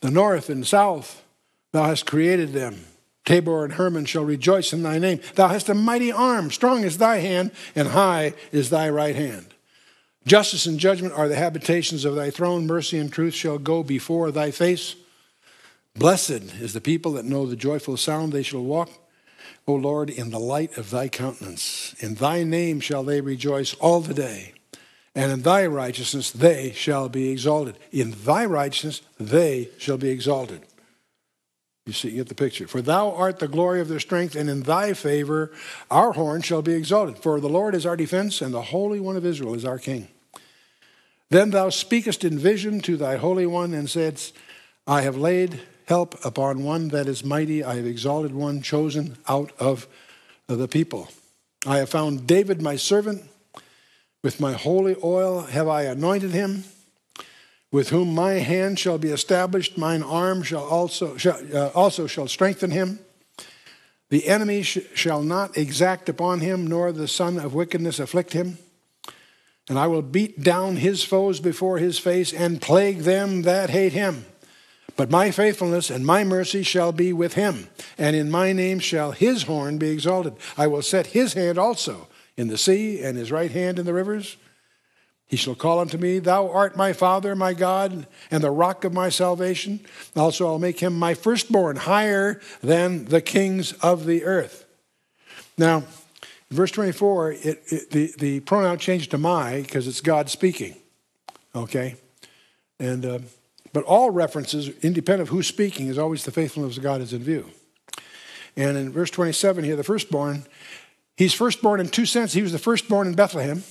The 0.00 0.10
north 0.10 0.48
and 0.48 0.66
south, 0.66 1.24
thou 1.72 1.84
hast 1.84 2.06
created 2.06 2.52
them. 2.52 2.86
Tabor 3.24 3.64
and 3.64 3.74
Hermon 3.74 4.04
shall 4.04 4.24
rejoice 4.24 4.72
in 4.72 4.82
thy 4.82 4.98
name. 4.98 5.20
Thou 5.34 5.48
hast 5.48 5.68
a 5.68 5.74
mighty 5.74 6.12
arm, 6.12 6.50
strong 6.50 6.84
is 6.84 6.98
thy 6.98 7.16
hand, 7.16 7.50
and 7.74 7.88
high 7.88 8.34
is 8.52 8.70
thy 8.70 8.88
right 8.88 9.16
hand. 9.16 9.46
Justice 10.24 10.66
and 10.66 10.78
judgment 10.78 11.14
are 11.14 11.28
the 11.28 11.36
habitations 11.36 12.04
of 12.04 12.14
thy 12.14 12.30
throne. 12.30 12.66
Mercy 12.66 12.98
and 12.98 13.12
truth 13.12 13.34
shall 13.34 13.58
go 13.58 13.82
before 13.82 14.30
thy 14.30 14.50
face. 14.50 14.96
Blessed 15.94 16.60
is 16.60 16.72
the 16.72 16.80
people 16.80 17.12
that 17.12 17.24
know 17.24 17.46
the 17.46 17.56
joyful 17.56 17.96
sound. 17.96 18.32
They 18.32 18.42
shall 18.42 18.62
walk, 18.62 18.90
O 19.66 19.74
Lord, 19.74 20.10
in 20.10 20.30
the 20.30 20.40
light 20.40 20.76
of 20.76 20.90
thy 20.90 21.08
countenance. 21.08 21.94
In 22.00 22.14
thy 22.14 22.42
name 22.42 22.80
shall 22.80 23.02
they 23.02 23.20
rejoice 23.20 23.74
all 23.74 24.00
the 24.00 24.14
day, 24.14 24.52
and 25.14 25.32
in 25.32 25.42
thy 25.42 25.66
righteousness 25.66 26.30
they 26.30 26.72
shall 26.72 27.08
be 27.08 27.30
exalted. 27.30 27.78
In 27.92 28.14
thy 28.24 28.44
righteousness 28.44 29.02
they 29.18 29.70
shall 29.78 29.96
be 29.96 30.10
exalted. 30.10 30.62
You 31.86 31.92
see, 31.92 32.10
you 32.10 32.16
get 32.16 32.28
the 32.28 32.34
picture. 32.34 32.66
For 32.66 32.82
thou 32.82 33.12
art 33.12 33.38
the 33.38 33.46
glory 33.46 33.80
of 33.80 33.86
their 33.86 34.00
strength, 34.00 34.34
and 34.34 34.50
in 34.50 34.62
thy 34.62 34.92
favor 34.92 35.52
our 35.88 36.12
horn 36.12 36.42
shall 36.42 36.60
be 36.60 36.74
exalted. 36.74 37.18
For 37.18 37.38
the 37.40 37.48
Lord 37.48 37.76
is 37.76 37.86
our 37.86 37.96
defense, 37.96 38.42
and 38.42 38.52
the 38.52 38.62
Holy 38.62 38.98
One 38.98 39.16
of 39.16 39.24
Israel 39.24 39.54
is 39.54 39.64
our 39.64 39.78
King. 39.78 40.08
Then 41.30 41.50
thou 41.50 41.70
speakest 41.70 42.24
in 42.24 42.38
vision 42.38 42.80
to 42.80 42.96
thy 42.96 43.16
Holy 43.16 43.46
One, 43.46 43.72
and 43.72 43.88
saidst, 43.88 44.34
I 44.84 45.02
have 45.02 45.16
laid 45.16 45.60
help 45.86 46.24
upon 46.24 46.64
one 46.64 46.88
that 46.88 47.06
is 47.06 47.24
mighty. 47.24 47.62
I 47.62 47.76
have 47.76 47.86
exalted 47.86 48.34
one 48.34 48.62
chosen 48.62 49.16
out 49.28 49.52
of 49.60 49.86
the 50.48 50.66
people. 50.66 51.08
I 51.64 51.78
have 51.78 51.88
found 51.88 52.26
David 52.26 52.60
my 52.60 52.74
servant. 52.74 53.22
With 54.24 54.40
my 54.40 54.54
holy 54.54 54.96
oil 55.04 55.42
have 55.42 55.68
I 55.68 55.82
anointed 55.82 56.32
him 56.32 56.64
with 57.72 57.88
whom 57.90 58.14
my 58.14 58.34
hand 58.34 58.78
shall 58.78 58.98
be 58.98 59.08
established, 59.08 59.76
mine 59.76 60.02
arm 60.02 60.42
shall 60.42 60.64
also, 60.64 61.16
shall, 61.16 61.38
uh, 61.54 61.68
also 61.74 62.06
shall 62.06 62.28
strengthen 62.28 62.70
him. 62.70 63.00
The 64.08 64.28
enemy 64.28 64.62
sh- 64.62 64.78
shall 64.94 65.22
not 65.22 65.56
exact 65.56 66.08
upon 66.08 66.40
him, 66.40 66.66
nor 66.66 66.92
the 66.92 67.08
son 67.08 67.38
of 67.38 67.54
wickedness 67.54 67.98
afflict 67.98 68.32
him. 68.32 68.58
And 69.68 69.78
I 69.78 69.88
will 69.88 70.02
beat 70.02 70.42
down 70.42 70.76
his 70.76 71.02
foes 71.02 71.40
before 71.40 71.78
his 71.78 71.98
face 71.98 72.32
and 72.32 72.62
plague 72.62 73.00
them 73.00 73.42
that 73.42 73.70
hate 73.70 73.92
him. 73.92 74.24
But 74.96 75.10
my 75.10 75.30
faithfulness 75.30 75.90
and 75.90 76.06
my 76.06 76.24
mercy 76.24 76.62
shall 76.62 76.92
be 76.92 77.12
with 77.12 77.34
him, 77.34 77.68
and 77.98 78.16
in 78.16 78.30
my 78.30 78.52
name 78.52 78.78
shall 78.78 79.10
his 79.10 79.42
horn 79.42 79.76
be 79.76 79.90
exalted. 79.90 80.34
I 80.56 80.68
will 80.68 80.82
set 80.82 81.08
his 81.08 81.34
hand 81.34 81.58
also 81.58 82.08
in 82.36 82.48
the 82.48 82.56
sea, 82.56 83.02
and 83.02 83.18
his 83.18 83.32
right 83.32 83.50
hand 83.50 83.78
in 83.78 83.86
the 83.86 83.92
rivers. 83.92 84.36
He 85.28 85.36
shall 85.36 85.56
call 85.56 85.80
unto 85.80 85.98
me, 85.98 86.20
Thou 86.20 86.48
art 86.48 86.76
my 86.76 86.92
Father, 86.92 87.34
my 87.34 87.52
God, 87.52 88.06
and 88.30 88.44
the 88.44 88.50
rock 88.50 88.84
of 88.84 88.92
my 88.92 89.08
salvation. 89.08 89.80
Also, 90.14 90.46
I'll 90.46 90.60
make 90.60 90.78
him 90.78 90.96
my 90.96 91.14
firstborn, 91.14 91.76
higher 91.76 92.40
than 92.62 93.06
the 93.06 93.20
kings 93.20 93.72
of 93.74 94.06
the 94.06 94.24
earth. 94.24 94.66
Now, 95.58 95.82
verse 96.50 96.70
24, 96.70 97.32
it, 97.32 97.42
it, 97.42 97.90
the, 97.90 98.14
the 98.18 98.40
pronoun 98.40 98.78
changed 98.78 99.10
to 99.10 99.18
my 99.18 99.62
because 99.62 99.88
it's 99.88 100.00
God 100.00 100.30
speaking. 100.30 100.76
Okay? 101.56 101.96
And, 102.78 103.04
uh, 103.04 103.18
but 103.72 103.82
all 103.82 104.10
references, 104.10 104.68
independent 104.78 105.28
of 105.28 105.28
who's 105.30 105.48
speaking, 105.48 105.88
is 105.88 105.98
always 105.98 106.24
the 106.24 106.30
faithfulness 106.30 106.76
of 106.76 106.84
God 106.84 107.00
is 107.00 107.12
in 107.12 107.22
view. 107.24 107.50
And 108.56 108.76
in 108.76 108.92
verse 108.92 109.10
27 109.10 109.64
here, 109.64 109.76
the 109.76 109.82
firstborn, 109.82 110.46
he's 111.16 111.34
firstborn 111.34 111.80
in 111.80 111.88
two 111.88 112.06
senses. 112.06 112.34
He 112.34 112.42
was 112.42 112.52
the 112.52 112.58
firstborn 112.58 113.08
in 113.08 113.14
Bethlehem 113.14 113.64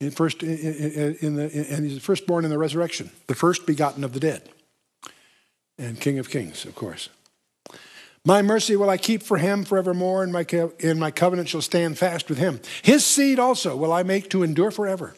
in 0.00 0.10
first, 0.10 0.42
in, 0.42 1.16
in 1.20 1.34
the, 1.34 1.44
and 1.70 1.84
he's 1.84 1.94
the 1.94 2.00
firstborn 2.00 2.44
in 2.44 2.50
the 2.50 2.58
resurrection, 2.58 3.10
the 3.26 3.34
first 3.34 3.66
begotten 3.66 4.04
of 4.04 4.12
the 4.12 4.20
dead, 4.20 4.48
and 5.76 6.00
King 6.00 6.18
of 6.18 6.30
kings, 6.30 6.64
of 6.64 6.74
course. 6.74 7.08
My 8.24 8.42
mercy 8.42 8.76
will 8.76 8.90
I 8.90 8.96
keep 8.96 9.22
for 9.22 9.38
him 9.38 9.64
forevermore, 9.64 10.22
and 10.22 10.32
my, 10.32 10.44
and 10.82 11.00
my 11.00 11.10
covenant 11.10 11.48
shall 11.48 11.62
stand 11.62 11.98
fast 11.98 12.28
with 12.28 12.38
him. 12.38 12.60
His 12.82 13.04
seed 13.04 13.38
also 13.38 13.74
will 13.76 13.92
I 13.92 14.02
make 14.02 14.28
to 14.30 14.42
endure 14.42 14.70
forever, 14.70 15.14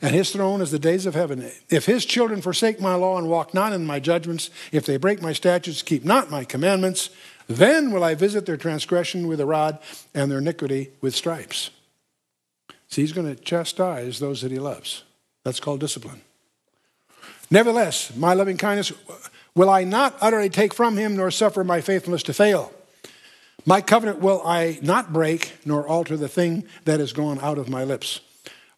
and 0.00 0.14
his 0.14 0.32
throne 0.32 0.60
is 0.62 0.70
the 0.70 0.78
days 0.78 1.06
of 1.06 1.14
heaven. 1.14 1.50
If 1.68 1.86
his 1.86 2.04
children 2.04 2.40
forsake 2.40 2.80
my 2.80 2.94
law 2.94 3.18
and 3.18 3.28
walk 3.28 3.52
not 3.52 3.72
in 3.72 3.84
my 3.84 4.00
judgments, 4.00 4.50
if 4.72 4.86
they 4.86 4.96
break 4.96 5.20
my 5.20 5.32
statutes, 5.32 5.82
keep 5.82 6.04
not 6.04 6.30
my 6.30 6.44
commandments, 6.44 7.10
then 7.46 7.90
will 7.90 8.04
I 8.04 8.14
visit 8.14 8.46
their 8.46 8.56
transgression 8.56 9.26
with 9.26 9.40
a 9.40 9.46
rod 9.46 9.78
and 10.14 10.30
their 10.30 10.38
iniquity 10.38 10.90
with 11.00 11.14
stripes. 11.14 11.70
See, 12.90 13.02
he's 13.02 13.12
going 13.12 13.34
to 13.34 13.40
chastise 13.40 14.18
those 14.18 14.42
that 14.42 14.50
he 14.50 14.58
loves. 14.58 15.04
That's 15.44 15.60
called 15.60 15.80
discipline. 15.80 16.22
Nevertheless, 17.50 18.14
my 18.16 18.34
loving 18.34 18.56
kindness 18.56 18.92
will 19.54 19.70
I 19.70 19.84
not 19.84 20.16
utterly 20.20 20.50
take 20.50 20.74
from 20.74 20.96
him, 20.96 21.16
nor 21.16 21.30
suffer 21.30 21.64
my 21.64 21.80
faithfulness 21.80 22.22
to 22.24 22.34
fail. 22.34 22.72
My 23.66 23.80
covenant 23.80 24.20
will 24.20 24.42
I 24.44 24.78
not 24.82 25.12
break, 25.12 25.52
nor 25.64 25.86
alter 25.86 26.16
the 26.16 26.28
thing 26.28 26.64
that 26.84 27.00
has 27.00 27.12
gone 27.12 27.38
out 27.40 27.58
of 27.58 27.68
my 27.68 27.84
lips. 27.84 28.20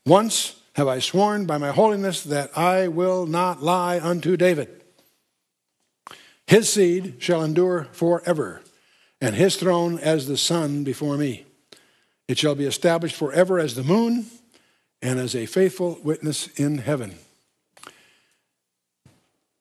Once 0.04 0.57
have 0.75 0.88
I 0.88 0.99
sworn 0.99 1.47
by 1.47 1.59
my 1.59 1.71
holiness 1.71 2.23
that 2.25 2.57
I 2.57 2.88
will 2.88 3.26
not 3.26 3.62
lie 3.62 4.00
unto 4.00 4.37
David. 4.37 4.83
His 6.47 6.71
seed 6.73 7.16
shall 7.19 7.45
endure 7.45 7.88
forever, 7.92 8.62
and 9.21 9.37
his 9.37 9.57
throne 9.57 9.99
as 9.99 10.26
the 10.26 10.37
sun 10.37 10.85
before 10.85 11.16
me. 11.16 11.45
It 12.33 12.39
shall 12.39 12.55
be 12.55 12.65
established 12.65 13.15
forever 13.15 13.59
as 13.59 13.75
the 13.75 13.83
moon 13.83 14.25
and 15.03 15.19
as 15.19 15.37
a 15.37 15.45
faithful 15.45 15.99
witness 16.03 16.47
in 16.59 16.79
heaven. 16.79 17.17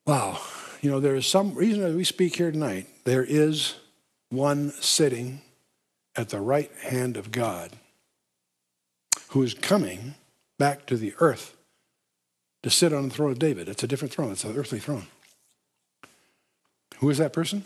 Wow. 0.05 0.39
You 0.79 0.89
know, 0.89 1.01
there 1.01 1.17
is 1.17 1.27
some 1.27 1.53
reason 1.53 1.81
that 1.81 1.93
we 1.93 2.05
speak 2.05 2.37
here 2.37 2.49
tonight. 2.49 2.87
There 3.03 3.25
is 3.25 3.75
one 4.29 4.71
sitting 4.79 5.41
at 6.15 6.29
the 6.29 6.39
right 6.39 6.71
hand 6.81 7.17
of 7.17 7.33
God 7.33 7.71
who 9.31 9.43
is 9.43 9.53
coming 9.53 10.15
back 10.57 10.85
to 10.85 10.95
the 10.95 11.13
earth 11.19 11.57
to 12.63 12.69
sit 12.69 12.93
on 12.93 13.09
the 13.09 13.13
throne 13.13 13.31
of 13.31 13.39
David. 13.39 13.67
It's 13.67 13.83
a 13.83 13.87
different 13.87 14.13
throne, 14.13 14.31
it's 14.31 14.45
an 14.45 14.55
earthly 14.55 14.79
throne. 14.79 15.07
Who 16.99 17.09
is 17.09 17.17
that 17.17 17.33
person? 17.33 17.65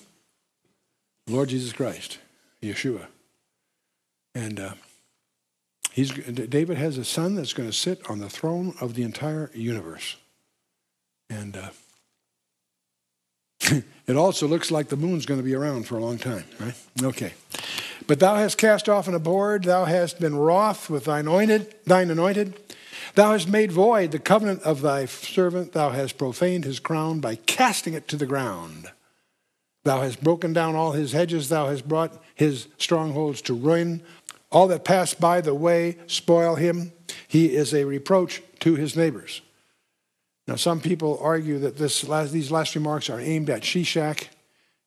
Lord 1.28 1.50
Jesus 1.50 1.74
Christ, 1.74 2.18
Yeshua. 2.64 3.06
And 4.34 4.60
uh, 4.60 4.74
he's, 5.96 6.12
David 6.12 6.78
has 6.78 6.98
a 6.98 7.06
son 7.06 7.36
that's 7.36 7.54
going 7.54 7.70
to 7.70 7.76
sit 7.76 8.08
on 8.10 8.20
the 8.20 8.30
throne 8.30 8.76
of 8.82 8.94
the 8.96 9.04
entire 9.04 9.50
universe. 9.54 10.18
And 11.30 11.58
uh, 11.58 11.70
it 14.06 14.18
also 14.18 14.48
looks 14.48 14.70
like 14.70 14.90
the 14.90 14.98
moon's 14.98 15.26
going 15.26 15.40
to 15.40 15.44
be 15.44 15.56
around 15.56 15.88
for 15.88 15.98
a 15.98 16.02
long 16.02 16.18
time, 16.18 16.44
right? 16.60 16.76
Okay. 17.02 17.34
But 18.08 18.20
thou 18.20 18.36
hast 18.36 18.58
cast 18.58 18.90
off 18.90 19.08
and 19.08 19.16
abhorred, 19.16 19.64
thou 19.64 19.86
hast 19.86 20.20
been 20.20 20.36
wroth 20.36 20.90
with 20.90 21.06
thine 21.06 21.22
anointed, 21.22 21.74
thine 21.86 22.12
anointed. 22.12 22.60
Thou 23.16 23.32
hast 23.32 23.48
made 23.48 23.72
void 23.72 24.12
the 24.12 24.20
covenant 24.20 24.64
of 24.64 24.82
thy 24.82 25.06
servant. 25.06 25.72
Thou 25.72 25.92
hast 25.92 26.18
profaned 26.18 26.66
his 26.66 26.80
crown 26.80 27.22
by 27.22 27.36
casting 27.36 27.94
it 27.94 28.10
to 28.10 28.18
the 28.18 28.26
ground. 28.26 28.92
Thou 29.86 30.02
hast 30.02 30.22
broken 30.22 30.52
down 30.52 30.76
all 30.76 30.92
his 30.92 31.14
hedges. 31.14 31.48
Thou 31.48 31.70
hast 31.70 31.88
brought 31.88 32.22
his 32.34 32.68
strongholds 32.78 33.42
to 33.44 33.54
ruin. 33.54 34.04
All 34.52 34.68
that 34.68 34.86
pass 34.86 35.14
by 35.14 35.42
the 35.42 35.54
way 35.54 35.98
spoil 36.08 36.56
him. 36.56 36.94
He 37.28 37.56
is 37.56 37.74
a 37.74 37.84
reproach 37.84 38.42
to 38.60 38.76
his 38.76 38.96
neighbors. 38.96 39.42
Now, 40.48 40.56
some 40.56 40.80
people 40.80 41.20
argue 41.22 41.58
that 41.60 41.78
this 41.78 42.08
last, 42.08 42.32
these 42.32 42.52
last 42.52 42.76
remarks 42.76 43.10
are 43.10 43.20
aimed 43.20 43.50
at 43.50 43.64
Shishak, 43.64 44.28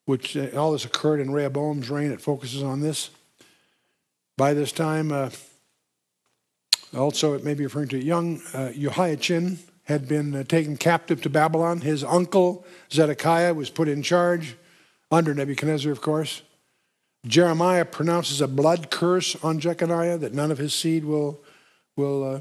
which 0.04 0.36
uh, 0.36 0.48
all 0.56 0.72
this 0.72 0.84
occurred 0.84 1.20
in 1.20 1.32
Rehoboam's 1.32 1.90
reign. 1.90 2.12
It 2.12 2.20
focuses 2.20 2.62
on 2.62 2.80
this. 2.80 3.10
By 4.36 4.54
this 4.54 4.70
time, 4.70 5.10
uh, 5.10 5.30
also 6.96 7.34
it 7.34 7.44
may 7.44 7.54
be 7.54 7.64
referring 7.64 7.88
to 7.88 8.02
young 8.02 8.40
uh, 8.54 8.70
Jehoiachin 8.72 9.58
had 9.84 10.06
been 10.06 10.34
uh, 10.34 10.44
taken 10.44 10.76
captive 10.76 11.20
to 11.22 11.30
Babylon. 11.30 11.80
His 11.80 12.04
uncle 12.04 12.64
Zedekiah 12.92 13.54
was 13.54 13.68
put 13.68 13.88
in 13.88 14.02
charge 14.02 14.56
under 15.10 15.34
Nebuchadnezzar, 15.34 15.90
of 15.90 16.00
course. 16.00 16.42
Jeremiah 17.26 17.84
pronounces 17.84 18.40
a 18.40 18.48
blood 18.48 18.90
curse 18.90 19.36
on 19.42 19.60
Jeconiah 19.60 20.18
that 20.18 20.34
none 20.34 20.50
of 20.50 20.58
his 20.58 20.74
seed 20.74 21.04
will, 21.04 21.40
will 21.96 22.24
uh, 22.24 22.40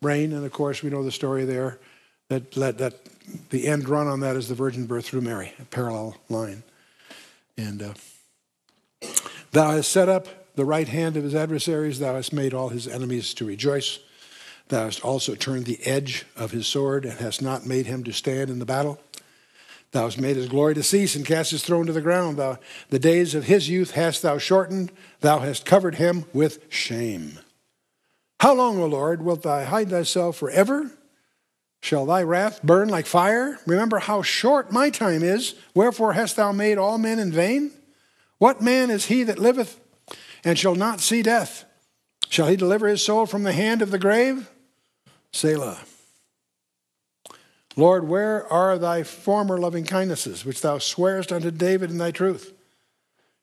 reign. 0.00 0.32
And 0.32 0.44
of 0.44 0.52
course, 0.52 0.82
we 0.82 0.90
know 0.90 1.02
the 1.02 1.12
story 1.12 1.44
there 1.44 1.78
that, 2.28 2.52
that, 2.52 2.78
that 2.78 2.94
the 3.50 3.66
end 3.66 3.88
run 3.88 4.06
on 4.06 4.20
that 4.20 4.36
is 4.36 4.48
the 4.48 4.54
virgin 4.54 4.86
birth 4.86 5.06
through 5.06 5.22
Mary, 5.22 5.52
a 5.60 5.64
parallel 5.64 6.16
line. 6.28 6.62
And 7.56 7.82
uh, 7.82 7.94
thou 9.52 9.72
hast 9.72 9.90
set 9.90 10.08
up 10.08 10.28
the 10.56 10.64
right 10.64 10.88
hand 10.88 11.16
of 11.16 11.24
his 11.24 11.34
adversaries, 11.34 11.98
thou 11.98 12.14
hast 12.14 12.32
made 12.32 12.54
all 12.54 12.68
his 12.68 12.86
enemies 12.86 13.34
to 13.34 13.44
rejoice. 13.44 13.98
Thou 14.68 14.84
hast 14.84 15.04
also 15.04 15.34
turned 15.34 15.66
the 15.66 15.84
edge 15.84 16.24
of 16.36 16.52
his 16.52 16.66
sword 16.66 17.04
and 17.04 17.18
hast 17.18 17.42
not 17.42 17.66
made 17.66 17.86
him 17.86 18.04
to 18.04 18.12
stand 18.12 18.50
in 18.50 18.60
the 18.60 18.64
battle. 18.64 18.98
Thou 19.94 20.06
hast 20.06 20.18
made 20.18 20.34
his 20.34 20.48
glory 20.48 20.74
to 20.74 20.82
cease 20.82 21.14
and 21.14 21.24
cast 21.24 21.52
his 21.52 21.62
throne 21.62 21.86
to 21.86 21.92
the 21.92 22.00
ground. 22.00 22.36
Thou, 22.36 22.58
the 22.90 22.98
days 22.98 23.36
of 23.36 23.44
his 23.44 23.68
youth 23.68 23.92
hast 23.92 24.22
thou 24.22 24.38
shortened. 24.38 24.90
Thou 25.20 25.38
hast 25.38 25.64
covered 25.64 25.94
him 25.94 26.24
with 26.32 26.66
shame. 26.68 27.38
How 28.40 28.54
long, 28.54 28.80
O 28.80 28.86
Lord, 28.86 29.22
wilt 29.22 29.44
thou 29.44 29.64
hide 29.64 29.90
thyself 29.90 30.36
forever? 30.36 30.90
Shall 31.80 32.06
thy 32.06 32.24
wrath 32.24 32.60
burn 32.64 32.88
like 32.88 33.06
fire? 33.06 33.60
Remember 33.66 34.00
how 34.00 34.20
short 34.20 34.72
my 34.72 34.90
time 34.90 35.22
is. 35.22 35.54
Wherefore 35.76 36.14
hast 36.14 36.34
thou 36.34 36.50
made 36.50 36.76
all 36.76 36.98
men 36.98 37.20
in 37.20 37.30
vain? 37.30 37.70
What 38.38 38.60
man 38.60 38.90
is 38.90 39.06
he 39.06 39.22
that 39.22 39.38
liveth 39.38 39.78
and 40.42 40.58
shall 40.58 40.74
not 40.74 40.98
see 40.98 41.22
death? 41.22 41.66
Shall 42.28 42.48
he 42.48 42.56
deliver 42.56 42.88
his 42.88 43.04
soul 43.04 43.26
from 43.26 43.44
the 43.44 43.52
hand 43.52 43.80
of 43.80 43.92
the 43.92 43.98
grave? 44.00 44.50
Selah. 45.30 45.78
Lord, 47.76 48.06
where 48.08 48.50
are 48.52 48.78
thy 48.78 49.02
former 49.02 49.58
loving 49.58 49.84
kindnesses, 49.84 50.44
which 50.44 50.60
thou 50.60 50.78
swearest 50.78 51.32
unto 51.32 51.50
David 51.50 51.90
in 51.90 51.98
thy 51.98 52.10
truth? 52.10 52.52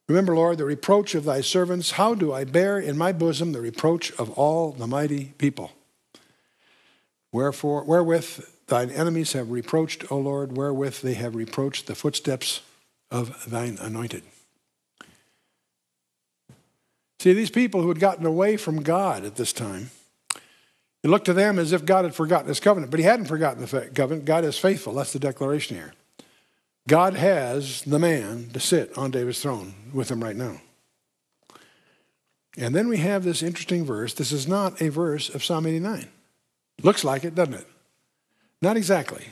Remember, 0.07 0.35
Lord, 0.35 0.57
the 0.57 0.65
reproach 0.65 1.15
of 1.15 1.25
thy 1.25 1.41
servants. 1.41 1.91
How 1.91 2.15
do 2.15 2.33
I 2.33 2.43
bear 2.43 2.79
in 2.79 2.97
my 2.97 3.11
bosom 3.11 3.51
the 3.51 3.61
reproach 3.61 4.11
of 4.13 4.29
all 4.31 4.71
the 4.71 4.87
mighty 4.87 5.33
people? 5.37 5.71
Wherefore, 7.31 7.83
wherewith 7.85 8.45
thine 8.67 8.89
enemies 8.89 9.33
have 9.33 9.51
reproached, 9.51 10.11
O 10.11 10.17
Lord, 10.17 10.57
wherewith 10.57 11.01
they 11.01 11.13
have 11.13 11.35
reproached 11.35 11.87
the 11.87 11.95
footsteps 11.95 12.61
of 13.09 13.49
thine 13.49 13.77
anointed. 13.79 14.23
See, 17.19 17.33
these 17.33 17.51
people 17.51 17.81
who 17.81 17.89
had 17.89 17.99
gotten 17.99 18.25
away 18.25 18.57
from 18.57 18.81
God 18.81 19.23
at 19.23 19.35
this 19.35 19.53
time, 19.53 19.91
it 21.03 21.09
looked 21.09 21.25
to 21.25 21.33
them 21.33 21.57
as 21.57 21.73
if 21.73 21.85
God 21.85 22.05
had 22.05 22.15
forgotten 22.15 22.47
his 22.47 22.59
covenant, 22.59 22.91
but 22.91 22.99
he 22.99 23.05
hadn't 23.05 23.25
forgotten 23.25 23.65
the 23.65 23.89
covenant. 23.93 24.25
God 24.25 24.45
is 24.45 24.57
faithful. 24.57 24.93
That's 24.93 25.13
the 25.13 25.19
declaration 25.19 25.75
here. 25.75 25.93
God 26.87 27.15
has 27.15 27.81
the 27.83 27.99
man 27.99 28.49
to 28.53 28.59
sit 28.59 28.97
on 28.97 29.11
David's 29.11 29.41
throne 29.41 29.73
with 29.93 30.09
him 30.09 30.23
right 30.23 30.35
now. 30.35 30.61
And 32.57 32.75
then 32.75 32.87
we 32.87 32.97
have 32.97 33.23
this 33.23 33.41
interesting 33.41 33.85
verse. 33.85 34.13
This 34.13 34.31
is 34.31 34.47
not 34.47 34.81
a 34.81 34.89
verse 34.89 35.29
of 35.29 35.43
Psalm 35.43 35.65
89. 35.65 36.07
Looks 36.83 37.03
like 37.03 37.23
it, 37.23 37.35
doesn't 37.35 37.53
it? 37.53 37.67
Not 38.61 38.77
exactly. 38.77 39.25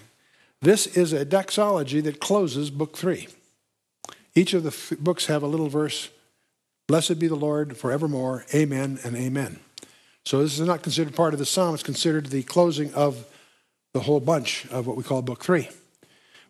This 0.61 0.87
is 0.87 1.13
a 1.13 1.25
doxology 1.25 2.01
that 2.01 2.19
closes 2.19 2.69
book 2.69 2.97
three. 2.97 3.27
Each 4.35 4.53
of 4.53 4.63
the 4.63 4.69
f- 4.69 4.93
books 4.99 5.25
have 5.25 5.43
a 5.43 5.47
little 5.47 5.69
verse 5.69 6.09
Blessed 6.89 7.19
be 7.19 7.27
the 7.27 7.35
Lord 7.35 7.77
forevermore. 7.77 8.47
Amen 8.51 8.97
and 9.03 9.15
amen. 9.15 9.59
So 10.29 10.43
this 10.43 10.59
is 10.59 10.67
not 10.67 10.83
considered 10.83 11.15
part 11.15 11.33
of 11.33 11.39
the 11.39 11.45
psalm, 11.47 11.73
it's 11.73 11.81
considered 11.81 12.27
the 12.27 12.43
closing 12.43 12.93
of 12.93 13.25
the 13.93 14.01
whole 14.01 14.19
bunch 14.19 14.67
of 14.67 14.85
what 14.85 14.95
we 14.95 15.01
call 15.01 15.23
book 15.23 15.43
three. 15.43 15.67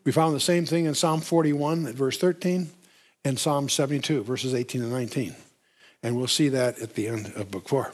We 0.03 0.11
found 0.11 0.35
the 0.35 0.41
same 0.41 0.65
thing 0.65 0.83
in 0.83 0.95
Psalm 0.95 1.21
41 1.21 1.87
at 1.87 1.95
verse 1.95 2.17
13 2.17 2.71
and 3.23 3.39
Psalm 3.39 3.69
72, 3.69 4.23
verses 4.23 4.53
18 4.53 4.81
and 4.81 4.91
19. 4.91 5.33
And 6.03 6.17
we'll 6.17 6.27
see 6.27 6.49
that 6.49 6.77
at 6.79 6.95
the 6.95 7.07
end 7.07 7.31
of 7.37 7.51
book 7.51 7.69
four. 7.69 7.93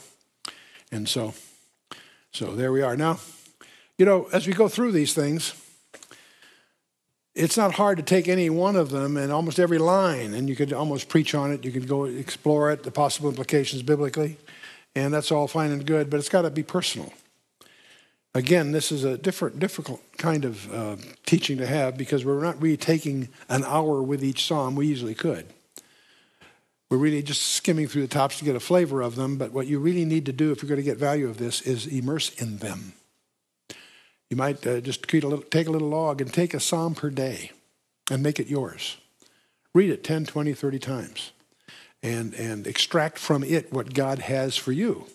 And 0.90 1.08
so, 1.08 1.34
so 2.32 2.56
there 2.56 2.72
we 2.72 2.82
are. 2.82 2.96
Now, 2.96 3.20
you 3.96 4.06
know, 4.06 4.26
as 4.32 4.48
we 4.48 4.54
go 4.54 4.66
through 4.66 4.90
these 4.90 5.14
things, 5.14 5.54
it's 7.36 7.56
not 7.56 7.74
hard 7.74 7.98
to 7.98 8.02
take 8.02 8.26
any 8.26 8.50
one 8.50 8.74
of 8.74 8.90
them 8.90 9.16
and 9.16 9.30
almost 9.30 9.60
every 9.60 9.78
line, 9.78 10.34
and 10.34 10.48
you 10.48 10.56
could 10.56 10.72
almost 10.72 11.08
preach 11.08 11.32
on 11.32 11.52
it. 11.52 11.64
You 11.64 11.70
could 11.70 11.86
go 11.86 12.06
explore 12.06 12.72
it, 12.72 12.82
the 12.82 12.90
possible 12.90 13.28
implications 13.28 13.84
biblically, 13.84 14.36
and 14.96 15.12
that's 15.12 15.30
all 15.30 15.46
fine 15.46 15.70
and 15.70 15.86
good, 15.86 16.08
but 16.08 16.18
it's 16.18 16.30
got 16.30 16.42
to 16.42 16.50
be 16.50 16.62
personal. 16.62 17.12
Again, 18.34 18.72
this 18.72 18.90
is 18.90 19.04
a 19.04 19.16
different, 19.16 19.58
difficult 19.58 20.00
kind 20.16 20.44
of 20.44 20.74
uh, 20.74 20.96
teaching 21.26 21.58
to 21.58 21.66
have 21.66 21.96
because 21.96 22.24
we're 22.24 22.42
not 22.42 22.60
really 22.60 22.78
taking 22.78 23.28
an 23.48 23.62
hour 23.64 24.02
with 24.02 24.24
each 24.24 24.46
psalm. 24.46 24.74
We 24.74 24.86
usually 24.86 25.14
could. 25.14 25.46
We're 26.90 26.98
really 26.98 27.22
just 27.22 27.42
skimming 27.42 27.88
through 27.88 28.02
the 28.02 28.08
tops 28.08 28.38
to 28.38 28.44
get 28.44 28.56
a 28.56 28.60
flavor 28.60 29.02
of 29.02 29.16
them, 29.16 29.36
but 29.36 29.52
what 29.52 29.66
you 29.66 29.78
really 29.78 30.04
need 30.04 30.24
to 30.26 30.32
do 30.32 30.50
if 30.50 30.62
you're 30.62 30.68
going 30.68 30.80
to 30.80 30.82
get 30.82 30.98
value 30.98 31.28
of 31.28 31.36
this 31.36 31.60
is 31.60 31.86
immerse 31.86 32.30
in 32.40 32.58
them. 32.58 32.94
You 34.30 34.36
might 34.36 34.66
uh, 34.66 34.80
just 34.80 35.12
a 35.12 35.16
little, 35.20 35.42
take 35.42 35.66
a 35.66 35.70
little 35.70 35.88
log 35.88 36.20
and 36.20 36.32
take 36.32 36.54
a 36.54 36.60
psalm 36.60 36.94
per 36.94 37.10
day 37.10 37.52
and 38.10 38.22
make 38.22 38.40
it 38.40 38.46
yours. 38.46 38.96
Read 39.74 39.90
it 39.90 40.04
10, 40.04 40.24
20, 40.24 40.54
30 40.54 40.78
times 40.78 41.32
and, 42.06 42.34
and 42.34 42.66
extract 42.68 43.18
from 43.18 43.42
it 43.42 43.72
what 43.72 43.92
God 43.92 44.20
has 44.20 44.56
for 44.56 44.70
you. 44.70 45.06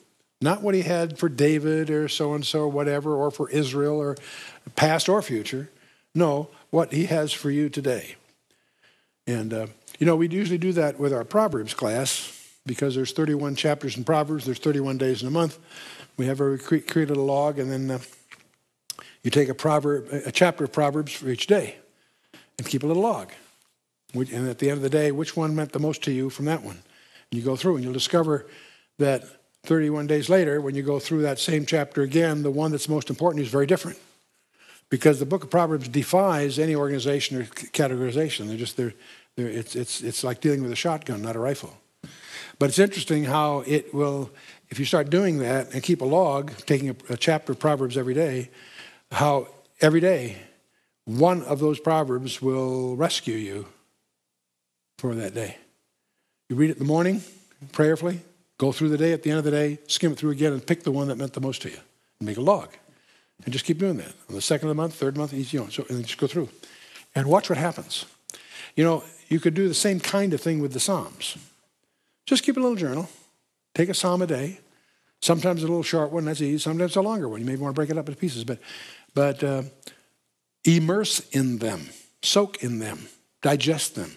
Not 0.41 0.61
what 0.61 0.75
he 0.75 0.81
had 0.81 1.17
for 1.17 1.29
David 1.29 1.89
or 1.89 2.09
so 2.09 2.33
and 2.33 2.45
so, 2.45 2.67
whatever, 2.67 3.15
or 3.15 3.31
for 3.31 3.49
Israel 3.49 3.97
or 3.97 4.17
past 4.75 5.07
or 5.07 5.21
future. 5.21 5.69
No, 6.13 6.49
what 6.69 6.91
he 6.91 7.05
has 7.05 7.31
for 7.31 7.49
you 7.49 7.69
today. 7.69 8.15
And, 9.25 9.53
uh, 9.53 9.67
you 9.99 10.05
know, 10.05 10.17
we 10.17 10.27
usually 10.27 10.57
do 10.57 10.73
that 10.73 10.99
with 10.99 11.13
our 11.13 11.23
Proverbs 11.23 11.73
class 11.73 12.37
because 12.65 12.95
there's 12.95 13.13
31 13.13 13.55
chapters 13.55 13.95
in 13.95 14.03
Proverbs, 14.03 14.45
there's 14.45 14.59
31 14.59 14.97
days 14.97 15.21
in 15.21 15.27
a 15.29 15.31
month. 15.31 15.59
We 16.17 16.25
have 16.25 16.41
a 16.41 16.57
created 16.57 17.11
a 17.11 17.21
log, 17.21 17.57
and 17.57 17.71
then 17.71 17.89
uh, 17.89 17.99
you 19.23 19.31
take 19.31 19.47
a 19.47 19.55
proverb, 19.55 20.07
a 20.11 20.31
chapter 20.31 20.65
of 20.65 20.73
Proverbs 20.73 21.13
for 21.13 21.29
each 21.29 21.47
day, 21.47 21.77
and 22.57 22.67
keep 22.67 22.83
a 22.83 22.87
little 22.87 23.01
log. 23.01 23.31
And 24.13 24.49
at 24.49 24.59
the 24.59 24.69
end 24.69 24.77
of 24.77 24.83
the 24.83 24.89
day, 24.89 25.11
which 25.11 25.35
one 25.35 25.55
meant 25.55 25.71
the 25.71 25.79
most 25.79 26.03
to 26.03 26.11
you 26.11 26.29
from 26.29 26.45
that 26.45 26.63
one? 26.63 26.81
And 27.31 27.39
you 27.39 27.41
go 27.41 27.55
through, 27.55 27.75
and 27.75 27.83
you'll 27.83 27.93
discover 27.93 28.45
that 28.99 29.23
31 29.63 30.07
days 30.07 30.29
later, 30.29 30.59
when 30.59 30.75
you 30.75 30.83
go 30.83 30.99
through 30.99 31.21
that 31.21 31.39
same 31.39 31.65
chapter 31.65 32.01
again, 32.01 32.43
the 32.43 32.51
one 32.51 32.71
that's 32.71 32.89
most 32.89 33.09
important 33.09 33.43
is 33.43 33.51
very 33.51 33.65
different. 33.65 33.97
Because 34.89 35.19
the 35.19 35.25
book 35.25 35.43
of 35.43 35.49
Proverbs 35.49 35.87
defies 35.87 36.59
any 36.59 36.75
organization 36.75 37.37
or 37.37 37.45
categorization. 37.45 38.47
They're 38.47 38.57
just, 38.57 38.75
they're, 38.75 38.93
they're, 39.37 39.47
it's, 39.47 39.75
it's, 39.75 40.01
it's 40.01 40.23
like 40.23 40.41
dealing 40.41 40.61
with 40.61 40.71
a 40.71 40.75
shotgun, 40.75 41.21
not 41.21 41.35
a 41.35 41.39
rifle. 41.39 41.77
But 42.59 42.69
it's 42.69 42.79
interesting 42.79 43.23
how 43.23 43.63
it 43.65 43.93
will, 43.93 44.29
if 44.69 44.79
you 44.79 44.85
start 44.85 45.09
doing 45.09 45.37
that 45.39 45.73
and 45.73 45.81
keep 45.81 46.01
a 46.01 46.05
log, 46.05 46.51
taking 46.65 46.89
a, 46.89 46.95
a 47.09 47.17
chapter 47.17 47.53
of 47.53 47.59
Proverbs 47.59 47.97
every 47.97 48.13
day, 48.13 48.49
how 49.11 49.47
every 49.79 49.99
day 49.99 50.37
one 51.05 51.41
of 51.43 51.59
those 51.59 51.79
proverbs 51.79 52.41
will 52.41 52.95
rescue 52.95 53.35
you 53.35 53.67
for 55.01 55.15
that 55.15 55.33
day. 55.33 55.57
You 56.47 56.55
read 56.55 56.69
it 56.69 56.73
in 56.73 56.79
the 56.79 56.85
morning, 56.85 57.23
prayerfully, 57.71 58.21
go 58.59 58.71
through 58.71 58.89
the 58.89 58.99
day, 58.99 59.13
at 59.13 59.23
the 59.23 59.31
end 59.31 59.39
of 59.39 59.45
the 59.45 59.49
day, 59.49 59.79
skim 59.87 60.11
it 60.11 60.19
through 60.19 60.29
again, 60.29 60.53
and 60.53 60.63
pick 60.63 60.83
the 60.83 60.91
one 60.91 61.07
that 61.07 61.17
meant 61.17 61.33
the 61.33 61.41
most 61.41 61.63
to 61.63 61.69
you. 61.69 61.79
And 62.19 62.27
make 62.27 62.37
a 62.37 62.41
log. 62.41 62.69
And 63.43 63.51
just 63.51 63.65
keep 63.65 63.79
doing 63.79 63.97
that. 63.97 64.13
On 64.29 64.35
the 64.35 64.41
second 64.41 64.69
of 64.69 64.75
the 64.75 64.79
month, 64.79 64.93
third 64.93 65.17
month, 65.17 65.33
you 65.33 65.59
know, 65.59 65.69
so, 65.69 65.83
and 65.89 66.05
just 66.05 66.19
go 66.19 66.27
through. 66.27 66.49
And 67.15 67.25
watch 67.25 67.49
what 67.49 67.57
happens. 67.57 68.05
You 68.75 68.83
know, 68.83 69.03
you 69.27 69.39
could 69.39 69.55
do 69.55 69.67
the 69.67 69.73
same 69.73 69.99
kind 69.99 70.35
of 70.35 70.41
thing 70.41 70.59
with 70.59 70.73
the 70.73 70.79
Psalms. 70.79 71.35
Just 72.27 72.43
keep 72.43 72.55
a 72.55 72.59
little 72.59 72.75
journal. 72.75 73.09
Take 73.73 73.89
a 73.89 73.95
psalm 73.95 74.21
a 74.21 74.27
day. 74.27 74.59
Sometimes 75.19 75.63
a 75.63 75.67
little 75.67 75.81
short 75.81 76.11
one, 76.11 76.25
that's 76.25 76.41
easy. 76.41 76.59
Sometimes 76.59 76.95
a 76.95 77.01
longer 77.01 77.27
one. 77.27 77.39
You 77.39 77.45
may 77.47 77.55
want 77.55 77.73
to 77.73 77.79
break 77.79 77.89
it 77.89 77.97
up 77.97 78.07
into 78.07 78.19
pieces. 78.19 78.43
But 78.43 78.59
but 79.15 79.43
uh, 79.43 79.63
immerse 80.63 81.27
in 81.29 81.57
them, 81.57 81.89
soak 82.21 82.63
in 82.63 82.77
them, 82.77 83.07
digest 83.41 83.95
them. 83.95 84.11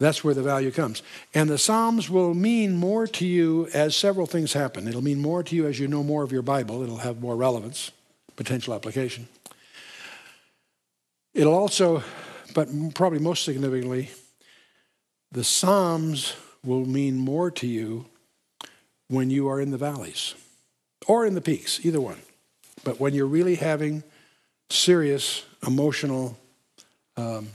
That's 0.00 0.22
where 0.22 0.34
the 0.34 0.42
value 0.42 0.70
comes. 0.70 1.02
And 1.34 1.50
the 1.50 1.58
Psalms 1.58 2.08
will 2.08 2.32
mean 2.32 2.76
more 2.76 3.06
to 3.08 3.26
you 3.26 3.68
as 3.74 3.96
several 3.96 4.26
things 4.26 4.52
happen. 4.52 4.86
It'll 4.86 5.02
mean 5.02 5.18
more 5.18 5.42
to 5.42 5.56
you 5.56 5.66
as 5.66 5.80
you 5.80 5.88
know 5.88 6.04
more 6.04 6.22
of 6.22 6.30
your 6.30 6.42
Bible, 6.42 6.82
it'll 6.82 6.98
have 6.98 7.20
more 7.20 7.36
relevance, 7.36 7.90
potential 8.36 8.74
application. 8.74 9.28
It'll 11.34 11.54
also, 11.54 12.02
but 12.54 12.68
probably 12.94 13.18
most 13.18 13.44
significantly, 13.44 14.10
the 15.32 15.44
Psalms 15.44 16.34
will 16.64 16.86
mean 16.86 17.16
more 17.16 17.50
to 17.50 17.66
you 17.66 18.06
when 19.08 19.30
you 19.30 19.48
are 19.48 19.60
in 19.60 19.70
the 19.70 19.78
valleys 19.78 20.34
or 21.06 21.26
in 21.26 21.34
the 21.34 21.40
peaks, 21.40 21.84
either 21.84 22.00
one. 22.00 22.18
But 22.84 23.00
when 23.00 23.14
you're 23.14 23.26
really 23.26 23.56
having 23.56 24.04
serious 24.70 25.44
emotional 25.66 26.38
um, 27.16 27.48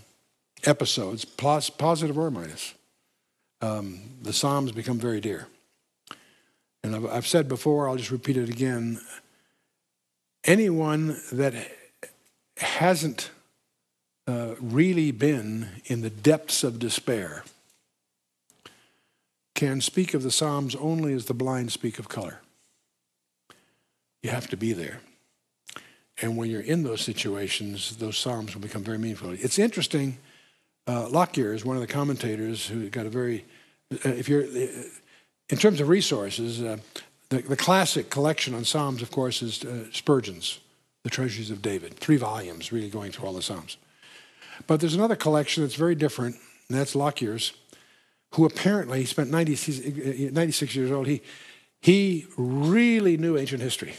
episodes, 0.66 1.26
positive 1.26 2.18
or 2.18 2.32
minus, 2.32 2.74
um, 3.62 4.02
the 4.22 4.34
Psalms 4.34 4.72
become 4.72 5.00
very 5.00 5.22
dear. 5.22 5.48
And 6.84 6.96
I've, 6.96 7.06
I've 7.06 7.28
said 7.28 7.48
before, 7.48 7.88
I'll 7.88 7.96
just 7.96 8.12
repeat 8.12 8.38
it 8.38 8.50
again. 8.50 9.00
Anyone 10.44 11.18
that 11.32 11.54
hasn't 12.58 13.32
uh, 14.28 14.56
really 14.60 15.12
been 15.12 15.70
in 15.86 16.02
the 16.02 16.10
depths 16.10 16.64
of 16.64 16.80
despair 16.80 17.44
can 19.56 19.82
speak 19.82 20.14
of 20.14 20.24
the 20.24 20.32
Psalms 20.32 20.76
only 20.76 21.14
as 21.14 21.26
the 21.26 21.34
blind 21.34 21.72
speak 21.72 22.00
of 22.00 22.10
color. 22.10 22.42
You 24.22 24.30
have 24.30 24.48
to 24.50 24.58
be 24.58 24.74
there. 24.74 25.02
And 26.22 26.38
when 26.38 26.50
you're 26.50 26.62
in 26.62 26.84
those 26.84 27.02
situations, 27.02 27.98
those 27.98 28.18
psalms 28.18 28.54
will 28.54 28.62
become 28.62 28.84
very 28.84 28.98
meaningful. 28.98 29.32
It's 29.32 29.60
interesting. 29.60 30.18
Uh, 30.86 31.08
Lockyer 31.10 31.54
is 31.54 31.64
one 31.64 31.78
of 31.78 31.82
the 31.82 31.88
commentators 31.88 32.68
who 32.68 32.90
got 32.90 33.06
a 33.06 33.10
very, 33.10 33.46
uh, 33.92 34.10
if 34.10 34.28
you're, 34.28 34.44
uh, 34.44 34.84
in 35.50 35.58
terms 35.58 35.80
of 35.80 35.88
resources, 35.88 36.62
uh, 36.62 36.78
the, 37.30 37.42
the, 37.42 37.56
classic 37.56 38.10
collection 38.10 38.54
on 38.54 38.66
psalms, 38.66 39.02
of 39.02 39.10
course, 39.10 39.42
is 39.42 39.64
uh, 39.64 39.86
Spurgeon's, 39.94 40.60
The 41.04 41.10
Treasuries 41.10 41.52
of 41.52 41.62
David, 41.62 41.96
three 41.96 42.18
volumes, 42.18 42.72
really 42.72 42.90
going 42.90 43.12
through 43.12 43.28
all 43.28 43.34
the 43.34 43.42
psalms. 43.42 43.78
But 44.68 44.82
there's 44.82 44.94
another 44.94 45.16
collection 45.16 45.64
that's 45.64 45.76
very 45.76 45.96
different, 45.96 46.36
and 46.68 46.78
that's 46.78 46.96
Lockyer's, 46.96 47.54
who 48.34 48.46
apparently 48.46 49.06
spent 49.06 49.30
90, 49.30 50.28
uh, 50.28 50.32
96 50.34 50.76
years 50.76 50.92
old. 50.92 51.08
He, 51.08 51.22
he 51.82 52.28
really 52.36 53.16
knew 53.16 53.38
ancient 53.38 53.62
history. 53.62 53.94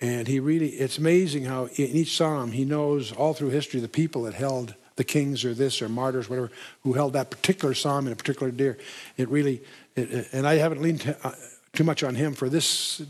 And 0.00 0.28
he 0.28 0.38
really, 0.40 0.68
it's 0.68 0.98
amazing 0.98 1.44
how 1.44 1.66
in 1.66 1.86
each 1.86 2.16
psalm 2.16 2.52
he 2.52 2.64
knows 2.64 3.12
all 3.12 3.32
through 3.32 3.50
history 3.50 3.80
the 3.80 3.88
people 3.88 4.22
that 4.22 4.34
held 4.34 4.74
the 5.00 5.04
kings 5.04 5.44
or 5.44 5.54
this 5.54 5.82
or 5.82 5.88
martyrs, 5.88 6.28
whatever, 6.28 6.50
who 6.82 6.92
held 6.92 7.12
that 7.14 7.30
particular 7.30 7.74
psalm 7.74 8.06
in 8.06 8.12
a 8.12 8.16
particular 8.16 8.52
dear. 8.52 8.74
It 9.16 9.28
really, 9.36 9.56
it, 9.96 10.28
and 10.32 10.44
I 10.52 10.54
haven't 10.64 10.82
leaned 10.82 11.02
uh, 11.24 11.32
too 11.72 11.84
much 11.84 12.02
on 12.04 12.14
him 12.14 12.34
for 12.34 12.48
this, 12.50 13.02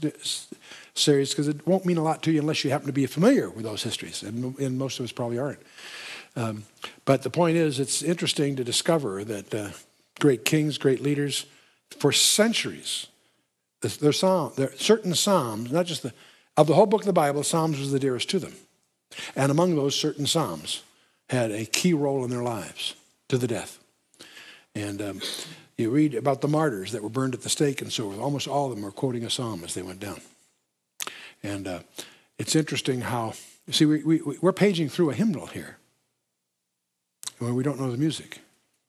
series 0.95 1.31
because 1.31 1.49
it 1.49 1.67
won't 1.67 1.85
mean 1.87 1.99
a 1.99 2.03
lot 2.03 2.23
to 2.23 2.31
you 2.31 2.41
unless 2.41 2.65
you 2.65 2.71
happen 2.71 2.87
to 2.87 2.93
be 2.93 3.07
familiar 3.07 3.49
with 3.49 3.65
those 3.65 3.83
histories, 3.89 4.23
and, 4.23 4.59
and 4.59 4.77
most 4.77 4.99
of 5.01 5.05
us 5.05 5.13
probably 5.13 5.39
aren't. 5.39 5.63
Um, 6.37 6.65
but 7.05 7.23
the 7.23 7.31
point 7.31 7.57
is, 7.57 7.81
it's 7.81 8.03
interesting 8.03 8.57
to 8.57 8.65
discover 8.65 9.25
that 9.25 9.55
uh, 9.55 9.71
great 10.19 10.45
kings, 10.45 10.79
great 10.79 11.01
leaders, 11.01 11.47
for 11.99 12.13
centuries, 12.13 13.09
their 13.81 14.13
psalm, 14.13 14.53
there 14.57 14.73
certain 14.77 15.15
psalms, 15.15 15.73
not 15.73 15.87
just 15.87 16.03
the 16.03 16.13
Of 16.57 16.67
the 16.67 16.75
whole 16.75 16.87
book 16.87 17.03
of 17.03 17.07
the 17.07 17.23
Bible, 17.25 17.43
Psalms 17.43 17.79
was 17.79 17.91
the 17.91 17.99
dearest 17.99 18.29
to 18.31 18.39
them. 18.39 18.55
And 19.35 19.51
among 19.51 19.77
those, 19.77 19.99
certain 19.99 20.27
Psalms 20.27 20.83
had 21.31 21.53
a 21.53 21.65
key 21.65 21.95
role 21.95 22.25
in 22.25 22.31
their 22.31 22.43
lives 22.43 22.97
to 23.29 23.39
the 23.39 23.47
death. 23.47 23.79
And 24.75 25.01
um, 25.01 25.21
you 25.79 25.89
read 25.89 26.15
about 26.15 26.41
the 26.41 26.49
martyrs 26.49 26.91
that 26.91 27.05
were 27.05 27.09
burned 27.09 27.35
at 27.35 27.43
the 27.43 27.49
stake 27.49 27.81
and 27.81 27.93
so 27.93 28.09
forth. 28.11 28.19
Almost 28.19 28.49
all 28.49 28.69
of 28.69 28.75
them 28.75 28.85
are 28.85 28.91
quoting 28.91 29.25
a 29.25 29.31
psalm 29.31 29.63
as 29.63 29.75
they 29.75 29.83
went 29.83 30.01
down. 30.01 30.21
And 31.43 31.69
uh, 31.69 31.81
it's 32.37 32.57
interesting 32.57 33.03
how, 33.03 33.35
you 33.67 33.73
see, 33.73 33.85
we, 33.85 34.03
we, 34.03 34.39
we're 34.43 34.53
paging 34.53 34.89
through 34.89 35.11
a 35.11 35.15
hymnal 35.15 35.47
here 35.47 35.79
where 37.39 37.55
we 37.55 37.63
don't 37.63 37.81
know 37.81 37.93
the 37.93 37.97
music. 37.97 38.41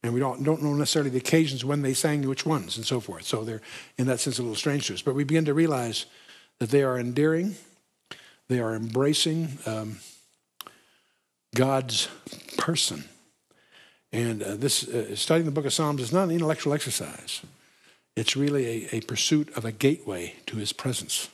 And 0.03 0.11
we 0.11 0.19
don't, 0.19 0.43
don't 0.43 0.63
know 0.63 0.73
necessarily 0.73 1.11
the 1.11 1.19
occasions 1.19 1.63
when 1.63 1.83
they 1.83 1.93
sang 1.93 2.27
which 2.27 2.43
ones 2.43 2.75
and 2.75 2.83
so 2.83 2.99
forth. 2.99 3.23
So 3.23 3.43
they're, 3.43 3.61
in 3.99 4.07
that 4.07 4.19
sense, 4.19 4.39
a 4.39 4.41
little 4.41 4.55
strange 4.55 4.87
to 4.87 4.95
us. 4.95 5.03
But 5.03 5.13
we 5.13 5.23
begin 5.23 5.45
to 5.45 5.53
realize 5.53 6.07
that 6.57 6.71
they 6.71 6.81
are 6.81 6.97
endearing, 6.97 7.55
they 8.47 8.59
are 8.59 8.73
embracing 8.73 9.59
um, 9.67 9.99
God's 11.55 12.07
person. 12.57 13.05
And 14.11 14.43
uh, 14.43 14.55
this 14.55 14.87
uh, 14.87 15.15
studying 15.15 15.45
the 15.45 15.51
book 15.51 15.65
of 15.65 15.73
Psalms 15.73 16.01
is 16.01 16.11
not 16.11 16.25
an 16.25 16.31
intellectual 16.31 16.73
exercise. 16.73 17.41
It's 18.15 18.35
really 18.35 18.87
a, 18.91 18.97
a 18.97 19.01
pursuit 19.01 19.55
of 19.55 19.63
a 19.63 19.71
gateway 19.71 20.35
to 20.47 20.57
his 20.57 20.73
presence. 20.73 21.29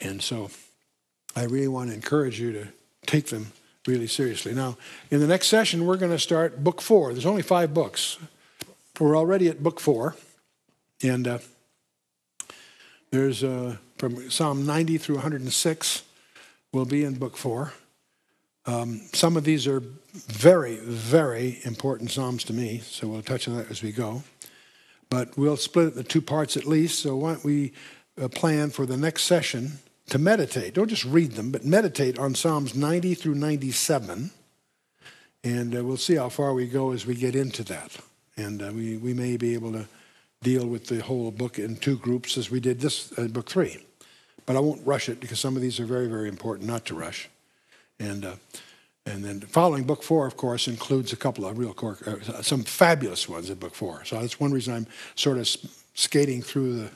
And 0.00 0.22
so 0.22 0.50
I 1.36 1.44
really 1.44 1.68
want 1.68 1.90
to 1.90 1.94
encourage 1.94 2.40
you 2.40 2.52
to 2.52 2.68
take 3.06 3.26
them 3.26 3.52
really 3.86 4.06
seriously. 4.06 4.54
Now, 4.54 4.76
in 5.10 5.20
the 5.20 5.26
next 5.26 5.48
session, 5.48 5.86
we're 5.86 5.96
going 5.96 6.12
to 6.12 6.18
start 6.18 6.64
book 6.64 6.80
four. 6.80 7.12
There's 7.12 7.26
only 7.26 7.42
five 7.42 7.74
books. 7.74 8.18
We're 8.98 9.16
already 9.16 9.48
at 9.48 9.62
book 9.62 9.78
four. 9.78 10.16
And 11.02 11.28
uh, 11.28 11.38
there's 13.10 13.44
uh, 13.44 13.76
from 13.98 14.30
Psalm 14.30 14.66
90 14.66 14.98
through 14.98 15.16
106 15.16 16.02
will 16.72 16.84
be 16.84 17.04
in 17.04 17.14
book 17.14 17.36
four. 17.36 17.72
Um, 18.66 19.02
some 19.12 19.36
of 19.36 19.44
these 19.44 19.66
are 19.66 19.82
very, 20.14 20.76
very 20.76 21.60
important 21.64 22.10
Psalms 22.10 22.44
to 22.44 22.52
me, 22.52 22.78
so 22.78 23.08
we'll 23.08 23.22
touch 23.22 23.46
on 23.48 23.56
that 23.56 23.70
as 23.70 23.82
we 23.82 23.92
go. 23.92 24.22
But 25.10 25.36
we'll 25.36 25.56
split 25.56 25.88
it 25.88 25.96
into 25.96 26.04
two 26.04 26.22
parts 26.22 26.56
at 26.56 26.64
least. 26.64 27.00
So 27.00 27.16
why 27.16 27.34
don't 27.34 27.44
we 27.44 27.72
uh, 28.20 28.28
plan 28.28 28.70
for 28.70 28.86
the 28.86 28.96
next 28.96 29.24
session 29.24 29.78
to 30.08 30.18
meditate? 30.18 30.74
Don't 30.74 30.88
just 30.88 31.04
read 31.04 31.32
them, 31.32 31.50
but 31.50 31.64
meditate 31.64 32.18
on 32.18 32.34
Psalms 32.34 32.74
90 32.74 33.14
through 33.14 33.34
97. 33.34 34.30
And 35.42 35.76
uh, 35.76 35.84
we'll 35.84 35.98
see 35.98 36.16
how 36.16 36.30
far 36.30 36.54
we 36.54 36.66
go 36.66 36.92
as 36.92 37.04
we 37.04 37.14
get 37.14 37.36
into 37.36 37.62
that. 37.64 37.96
And 38.36 38.62
uh, 38.62 38.70
we, 38.74 38.96
we 38.96 39.12
may 39.12 39.36
be 39.36 39.54
able 39.54 39.72
to 39.72 39.86
deal 40.42 40.66
with 40.66 40.86
the 40.86 41.02
whole 41.02 41.30
book 41.30 41.58
in 41.58 41.76
two 41.76 41.96
groups 41.96 42.38
as 42.38 42.50
we 42.50 42.60
did 42.60 42.80
this 42.80 43.16
uh, 43.18 43.26
book 43.28 43.50
three. 43.50 43.84
But 44.46 44.56
I 44.56 44.60
won't 44.60 44.86
rush 44.86 45.08
it 45.08 45.20
because 45.20 45.40
some 45.40 45.56
of 45.56 45.62
these 45.62 45.80
are 45.80 45.86
very, 45.86 46.06
very 46.06 46.28
important 46.28 46.68
not 46.68 46.86
to 46.86 46.94
rush. 46.94 47.28
And, 48.00 48.24
uh, 48.24 48.36
and 49.06 49.24
then 49.24 49.40
following 49.40 49.84
book 49.84 50.02
four, 50.02 50.26
of 50.26 50.36
course, 50.36 50.66
includes 50.66 51.12
a 51.12 51.16
couple 51.16 51.46
of 51.46 51.58
real 51.58 51.74
uh, 52.06 52.42
some 52.42 52.62
fabulous 52.62 53.28
ones 53.28 53.50
in 53.50 53.58
book 53.58 53.74
four. 53.74 54.04
So 54.04 54.18
that's 54.20 54.40
one 54.40 54.52
reason 54.52 54.74
I'm 54.74 54.86
sort 55.14 55.38
of 55.38 55.48
skating 55.94 56.42
through 56.42 56.76
the, 56.76 56.90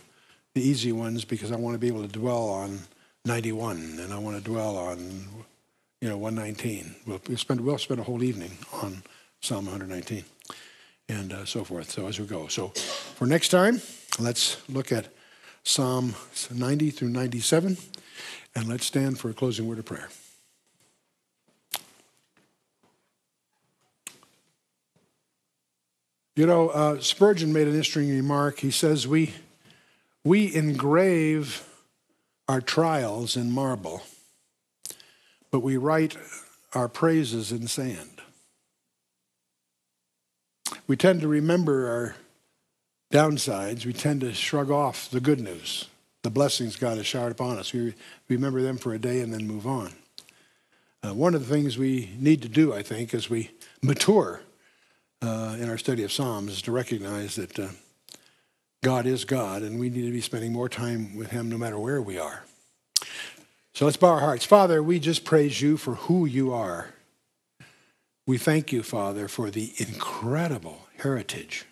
the 0.54 0.62
easy 0.62 0.92
ones 0.92 1.24
because 1.24 1.52
I 1.52 1.56
want 1.56 1.74
to 1.74 1.78
be 1.78 1.88
able 1.88 2.02
to 2.02 2.08
dwell 2.08 2.48
on 2.48 2.80
91 3.24 3.98
and 4.00 4.12
I 4.12 4.18
want 4.18 4.36
to 4.36 4.42
dwell 4.42 4.76
on, 4.76 4.98
you 6.00 6.08
know, 6.08 6.16
119. 6.16 6.94
We'll, 7.06 7.20
we'll, 7.28 7.36
spend, 7.36 7.60
we'll 7.60 7.78
spend 7.78 8.00
a 8.00 8.04
whole 8.04 8.22
evening 8.22 8.52
on 8.72 9.02
Psalm 9.40 9.66
119 9.66 10.24
and 11.08 11.32
uh, 11.32 11.44
so 11.44 11.64
forth. 11.64 11.90
So 11.90 12.06
as 12.06 12.18
we 12.18 12.26
go. 12.26 12.48
So 12.48 12.68
for 12.68 13.26
next 13.26 13.48
time, 13.50 13.80
let's 14.18 14.56
look 14.68 14.92
at 14.92 15.08
Psalm 15.62 16.14
90 16.52 16.90
through 16.90 17.10
97 17.10 17.76
and 18.54 18.68
let's 18.68 18.86
stand 18.86 19.18
for 19.18 19.30
a 19.30 19.34
closing 19.34 19.68
word 19.68 19.78
of 19.78 19.84
prayer. 19.84 20.08
You 26.38 26.46
know, 26.46 26.68
uh, 26.68 27.00
Spurgeon 27.00 27.52
made 27.52 27.66
an 27.66 27.74
interesting 27.74 28.10
remark. 28.10 28.60
He 28.60 28.70
says, 28.70 29.08
we, 29.08 29.34
we 30.22 30.54
engrave 30.54 31.68
our 32.46 32.60
trials 32.60 33.36
in 33.36 33.50
marble, 33.50 34.02
but 35.50 35.64
we 35.64 35.76
write 35.76 36.16
our 36.74 36.88
praises 36.88 37.50
in 37.50 37.66
sand. 37.66 38.22
We 40.86 40.96
tend 40.96 41.22
to 41.22 41.26
remember 41.26 41.88
our 41.90 42.14
downsides. 43.12 43.84
We 43.84 43.92
tend 43.92 44.20
to 44.20 44.32
shrug 44.32 44.70
off 44.70 45.10
the 45.10 45.18
good 45.18 45.40
news, 45.40 45.88
the 46.22 46.30
blessings 46.30 46.76
God 46.76 46.98
has 46.98 47.06
showered 47.08 47.32
upon 47.32 47.58
us. 47.58 47.72
We 47.72 47.94
remember 48.28 48.62
them 48.62 48.78
for 48.78 48.94
a 48.94 48.98
day 49.00 49.22
and 49.22 49.34
then 49.34 49.44
move 49.44 49.66
on. 49.66 49.92
Uh, 51.02 51.14
one 51.14 51.34
of 51.34 51.48
the 51.48 51.52
things 51.52 51.76
we 51.76 52.12
need 52.16 52.42
to 52.42 52.48
do, 52.48 52.72
I 52.72 52.84
think, 52.84 53.12
as 53.12 53.28
we 53.28 53.50
mature 53.82 54.42
uh, 55.22 55.56
in 55.58 55.68
our 55.68 55.78
study 55.78 56.02
of 56.02 56.12
Psalms 56.12 56.52
is 56.52 56.62
to 56.62 56.72
recognize 56.72 57.36
that 57.36 57.58
uh, 57.58 57.68
God 58.82 59.06
is 59.06 59.24
God, 59.24 59.62
and 59.62 59.80
we 59.80 59.90
need 59.90 60.06
to 60.06 60.12
be 60.12 60.20
spending 60.20 60.52
more 60.52 60.68
time 60.68 61.16
with 61.16 61.30
Him 61.30 61.48
no 61.48 61.58
matter 61.58 61.78
where 61.78 62.00
we 62.00 62.18
are. 62.18 62.44
So 63.74 63.84
let's 63.84 63.96
bow 63.96 64.08
our 64.08 64.20
hearts. 64.20 64.44
Father, 64.44 64.82
we 64.82 64.98
just 64.98 65.24
praise 65.24 65.60
you 65.60 65.76
for 65.76 65.94
who 65.94 66.26
you 66.26 66.52
are. 66.52 66.94
We 68.26 68.38
thank 68.38 68.72
you, 68.72 68.82
Father, 68.82 69.28
for 69.28 69.50
the 69.50 69.72
incredible 69.78 70.86
heritage 70.98 71.64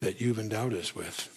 that 0.00 0.20
you've 0.20 0.38
endowed 0.38 0.74
us 0.74 0.94
with. 0.94 1.32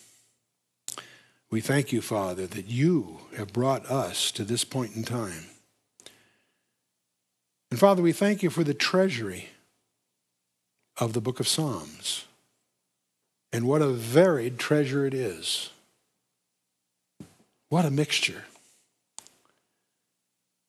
We 1.51 1.61
thank 1.61 1.91
you, 1.91 2.01
Father, 2.01 2.45
that 2.47 2.67
you 2.67 3.19
have 3.35 3.53
brought 3.53 3.85
us 3.87 4.31
to 4.33 4.43
this 4.43 4.63
point 4.63 4.95
in 4.95 5.03
time. 5.03 5.47
And 7.71 7.79
Father, 7.79 8.01
we 8.01 8.11
thank 8.11 8.43
you 8.43 8.49
for 8.49 8.63
the 8.63 8.73
treasury 8.73 9.49
of 10.99 11.13
the 11.13 11.21
book 11.21 11.39
of 11.39 11.47
Psalms. 11.47 12.25
And 13.51 13.65
what 13.65 13.81
a 13.81 13.89
varied 13.89 14.59
treasure 14.59 15.05
it 15.05 15.13
is. 15.13 15.71
What 17.69 17.85
a 17.85 17.91
mixture. 17.91 18.45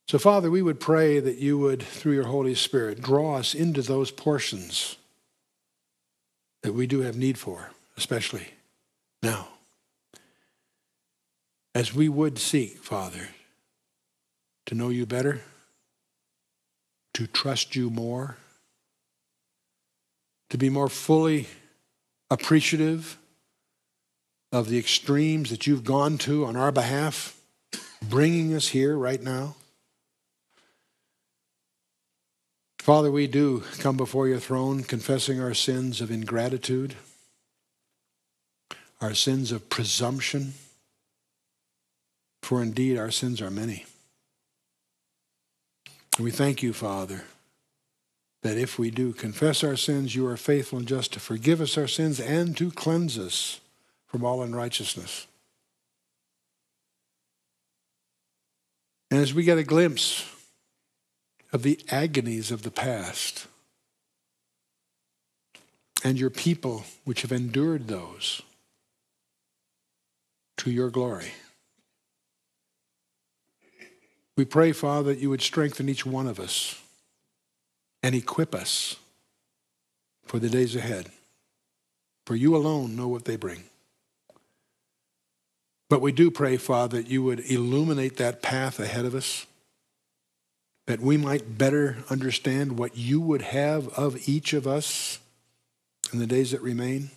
So, 0.09 0.19
Father, 0.19 0.51
we 0.51 0.63
would 0.63 0.81
pray 0.81 1.21
that 1.21 1.39
you 1.39 1.59
would, 1.59 1.83
through 1.83 2.15
your 2.15 2.25
Holy 2.25 2.55
Spirit, 2.55 3.01
draw 3.01 3.37
us 3.37 3.55
into 3.55 3.83
those 3.83 4.11
portions 4.11 4.97
that 6.63 6.75
we 6.75 6.87
do 6.87 7.01
have 7.01 7.17
need 7.17 7.39
for, 7.39 7.71
especially 7.97 8.49
now. 9.23 9.49
As 11.75 11.95
we 11.95 12.09
would 12.09 12.39
seek, 12.39 12.79
Father, 12.79 13.29
to 14.67 14.75
know 14.75 14.89
you 14.89 15.07
better, 15.07 15.43
to 17.15 17.27
trust 17.27 17.77
you 17.77 17.89
more 17.89 18.37
to 20.51 20.59
be 20.59 20.69
more 20.69 20.89
fully 20.89 21.47
appreciative 22.31 23.17
of 24.53 24.69
the 24.69 24.79
extremes 24.79 25.51
that 25.51 25.67
you've 25.67 25.85
gone 25.85 26.19
to 26.19 26.45
on 26.45 26.57
our 26.57 26.73
behalf, 26.73 27.41
bringing 28.09 28.55
us 28.55 28.69
here 28.69 28.97
right 28.97 29.23
now. 29.23 29.55
Father, 32.81 33.11
we 33.11 33.27
do 33.27 33.63
come 33.79 33.97
before 33.97 34.27
your 34.27 34.41
throne 34.41 34.83
confessing 34.83 35.41
our 35.41 35.55
sins 35.55 36.01
of 36.01 36.11
ingratitude, 36.11 36.95
our 39.01 39.15
sins 39.15 39.53
of 39.53 39.69
presumption, 39.69 40.55
for 42.43 42.63
indeed 42.63 42.99
our 42.99 43.11
sins 43.11 43.41
are 43.41 43.51
many. 43.51 43.85
We 46.19 46.33
thank 46.33 46.63
you, 46.63 46.73
Father 46.73 47.23
that 48.43 48.57
if 48.57 48.79
we 48.79 48.91
do 48.91 49.13
confess 49.13 49.63
our 49.63 49.77
sins, 49.77 50.15
you 50.15 50.27
are 50.27 50.37
faithful 50.37 50.79
and 50.79 50.89
just 50.89 51.13
to 51.13 51.21
forgive 51.21 51.61
us 51.61 51.77
our 51.77 51.89
sins 51.89 52.19
and 52.19 52.57
to 52.57 52.71
cleanse 52.71 53.19
us 53.19 53.61
from 54.07 54.25
all 54.25 54.43
unrighteousness. 54.43 55.27
And 59.11 59.21
as 59.21 59.35
we 59.35 59.43
get 59.43 59.59
a 59.59 59.65
glimpse 59.65 60.25
of 61.53 61.63
the 61.63 61.81
agonies 61.91 62.51
of 62.51 62.63
the 62.63 62.71
past 62.71 63.47
and 66.03 66.19
your 66.19 66.31
people 66.31 66.85
which 67.05 67.23
have 67.23 67.33
endured 67.33 67.89
those 67.89 68.41
to 70.59 70.71
your 70.71 70.91
glory, 70.91 71.33
we 74.37 74.45
pray, 74.47 74.73
Father, 74.73 75.13
that 75.13 75.21
you 75.21 75.29
would 75.29 75.43
strengthen 75.43 75.89
each 75.89 76.07
one 76.07 76.27
of 76.27 76.41
us 76.41 76.81
and 78.03 78.15
equip 78.15 78.55
us 78.55 78.97
for 80.25 80.39
the 80.39 80.49
days 80.49 80.77
ahead. 80.77 81.11
For 82.27 82.37
you 82.37 82.55
alone 82.55 82.97
know 82.97 83.09
what 83.09 83.25
they 83.25 83.37
bring. 83.37 83.65
But 85.89 86.01
we 86.01 86.13
do 86.13 86.31
pray, 86.31 86.57
Father, 86.57 86.99
that 86.99 87.09
you 87.09 87.23
would 87.25 87.41
illuminate 87.41 88.17
that 88.19 88.43
path 88.43 88.79
ahead 88.79 89.05
of 89.05 89.15
us, 89.15 89.47
that 90.87 91.01
we 91.01 91.17
might 91.17 91.59
better 91.59 91.99
understand 92.09 92.79
what 92.79 92.97
you 92.97 93.21
would 93.21 93.43
have 93.43 93.89
of 93.99 94.29
each 94.29 94.53
of 94.53 94.69
us 94.69 95.19
in 96.13 96.21
the 96.21 96.27
days 96.27 96.53
that 96.53 96.63
remain. 96.63 97.11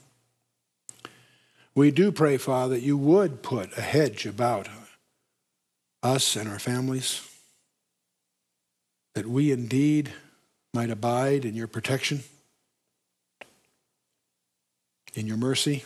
We 1.75 1.91
do 1.91 2.11
pray, 2.11 2.37
Father, 2.37 2.75
that 2.75 2.83
you 2.83 2.97
would 2.97 3.43
put 3.43 3.77
a 3.77 3.81
hedge 3.81 4.25
about 4.25 4.67
us 6.01 6.35
and 6.35 6.49
our 6.49 6.59
families, 6.59 7.27
that 9.13 9.27
we 9.27 9.51
indeed 9.51 10.11
might 10.73 10.89
abide 10.89 11.45
in 11.45 11.55
your 11.55 11.67
protection, 11.67 12.23
in 15.13 15.27
your 15.27 15.37
mercy, 15.37 15.83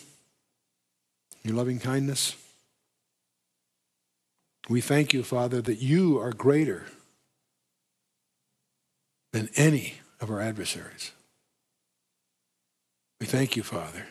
your 1.44 1.56
loving 1.56 1.80
kindness. 1.80 2.36
We 4.70 4.82
thank 4.82 5.14
you, 5.14 5.24
Father, 5.24 5.62
that 5.62 5.82
you 5.82 6.20
are 6.20 6.32
greater 6.32 6.86
than 9.32 9.50
any 9.56 9.96
of 10.20 10.30
our 10.30 10.42
adversaries. 10.42 11.12
We 13.20 13.26
thank 13.26 13.56
you, 13.56 13.64
Father, 13.64 14.08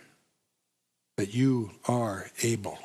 that 1.17 1.35
you 1.35 1.73
are 1.89 2.31
able 2.43 2.79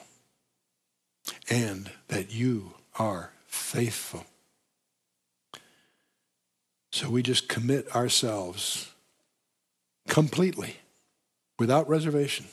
and 1.50 1.92
that 2.08 2.34
you 2.34 2.74
are 2.98 3.32
faithful. 3.48 4.26
So 6.92 7.10
we 7.10 7.24
just 7.24 7.48
commit 7.48 7.96
ourselves 7.96 8.92
completely, 10.08 10.78
without 11.58 11.88
reservation. 11.88 12.48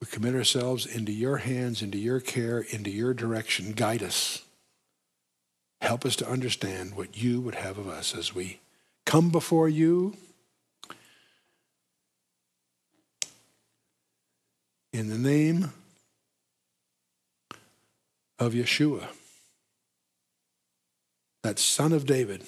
We 0.00 0.06
commit 0.10 0.34
ourselves 0.34 0.86
into 0.86 1.12
your 1.12 1.38
hands, 1.38 1.82
into 1.82 1.98
your 1.98 2.20
care, 2.20 2.60
into 2.60 2.90
your 2.90 3.14
direction. 3.14 3.72
Guide 3.72 4.02
us. 4.02 4.42
Help 5.80 6.04
us 6.06 6.16
to 6.16 6.28
understand 6.28 6.96
what 6.96 7.22
you 7.22 7.40
would 7.40 7.54
have 7.54 7.78
of 7.78 7.88
us 7.88 8.14
as 8.14 8.34
we 8.34 8.60
come 9.04 9.30
before 9.30 9.68
you 9.68 10.16
in 14.92 15.08
the 15.08 15.18
name 15.18 15.72
of 18.38 18.52
Yeshua, 18.52 19.06
that 21.46 21.60
son 21.60 21.92
of 21.92 22.06
David 22.06 22.42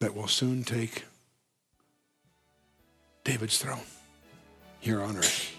that 0.00 0.14
will 0.16 0.26
soon 0.26 0.64
take 0.64 1.04
David's 3.24 3.58
throne 3.58 3.84
here 4.80 5.02
on 5.02 5.18
earth. 5.18 5.54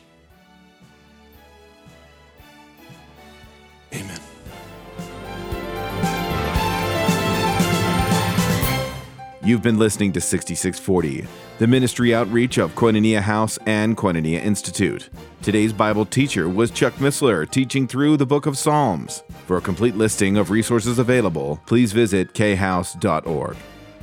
You've 9.46 9.62
been 9.62 9.78
listening 9.78 10.12
to 10.14 10.22
6640, 10.22 11.28
the 11.60 11.68
ministry 11.68 12.16
outreach 12.16 12.58
of 12.58 12.74
Koinonia 12.74 13.22
House 13.22 13.60
and 13.68 13.96
Koinonia 13.96 14.44
Institute. 14.44 15.12
Today's 15.44 15.72
Bible 15.72 16.04
teacher 16.04 16.50
was 16.50 16.72
Chuck 16.72 16.94
Missler, 16.96 17.48
teaching 17.48 17.88
through 17.88 18.18
the 18.18 18.26
book 18.26 18.48
of 18.48 18.58
Psalms. 18.58 19.24
For 19.46 19.58
a 19.58 19.62
complete 19.62 19.96
listing 19.96 20.38
of 20.38 20.50
resources 20.50 20.98
available, 20.98 21.62
please 21.68 21.92
visit 21.92 22.34
khouse.org. 22.34 23.56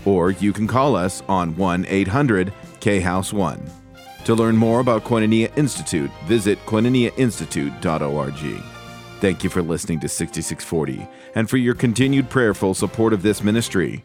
Or 0.04 0.30
you 0.30 0.52
can 0.52 0.68
call 0.68 0.94
us 0.94 1.24
on 1.28 1.56
1 1.56 1.86
800 1.88 2.52
KHOUSE 2.80 3.32
1. 3.32 3.70
To 4.26 4.34
learn 4.36 4.56
more 4.56 4.78
about 4.78 5.02
Koinonia 5.02 5.50
Institute, 5.58 6.12
visit 6.26 6.64
koinoniainstitute.org. 6.66 8.62
Thank 9.20 9.42
you 9.42 9.50
for 9.50 9.62
listening 9.62 9.98
to 9.98 10.08
6640 10.08 11.08
and 11.34 11.50
for 11.50 11.56
your 11.56 11.74
continued 11.74 12.30
prayerful 12.30 12.74
support 12.74 13.12
of 13.12 13.22
this 13.22 13.42
ministry. 13.42 14.04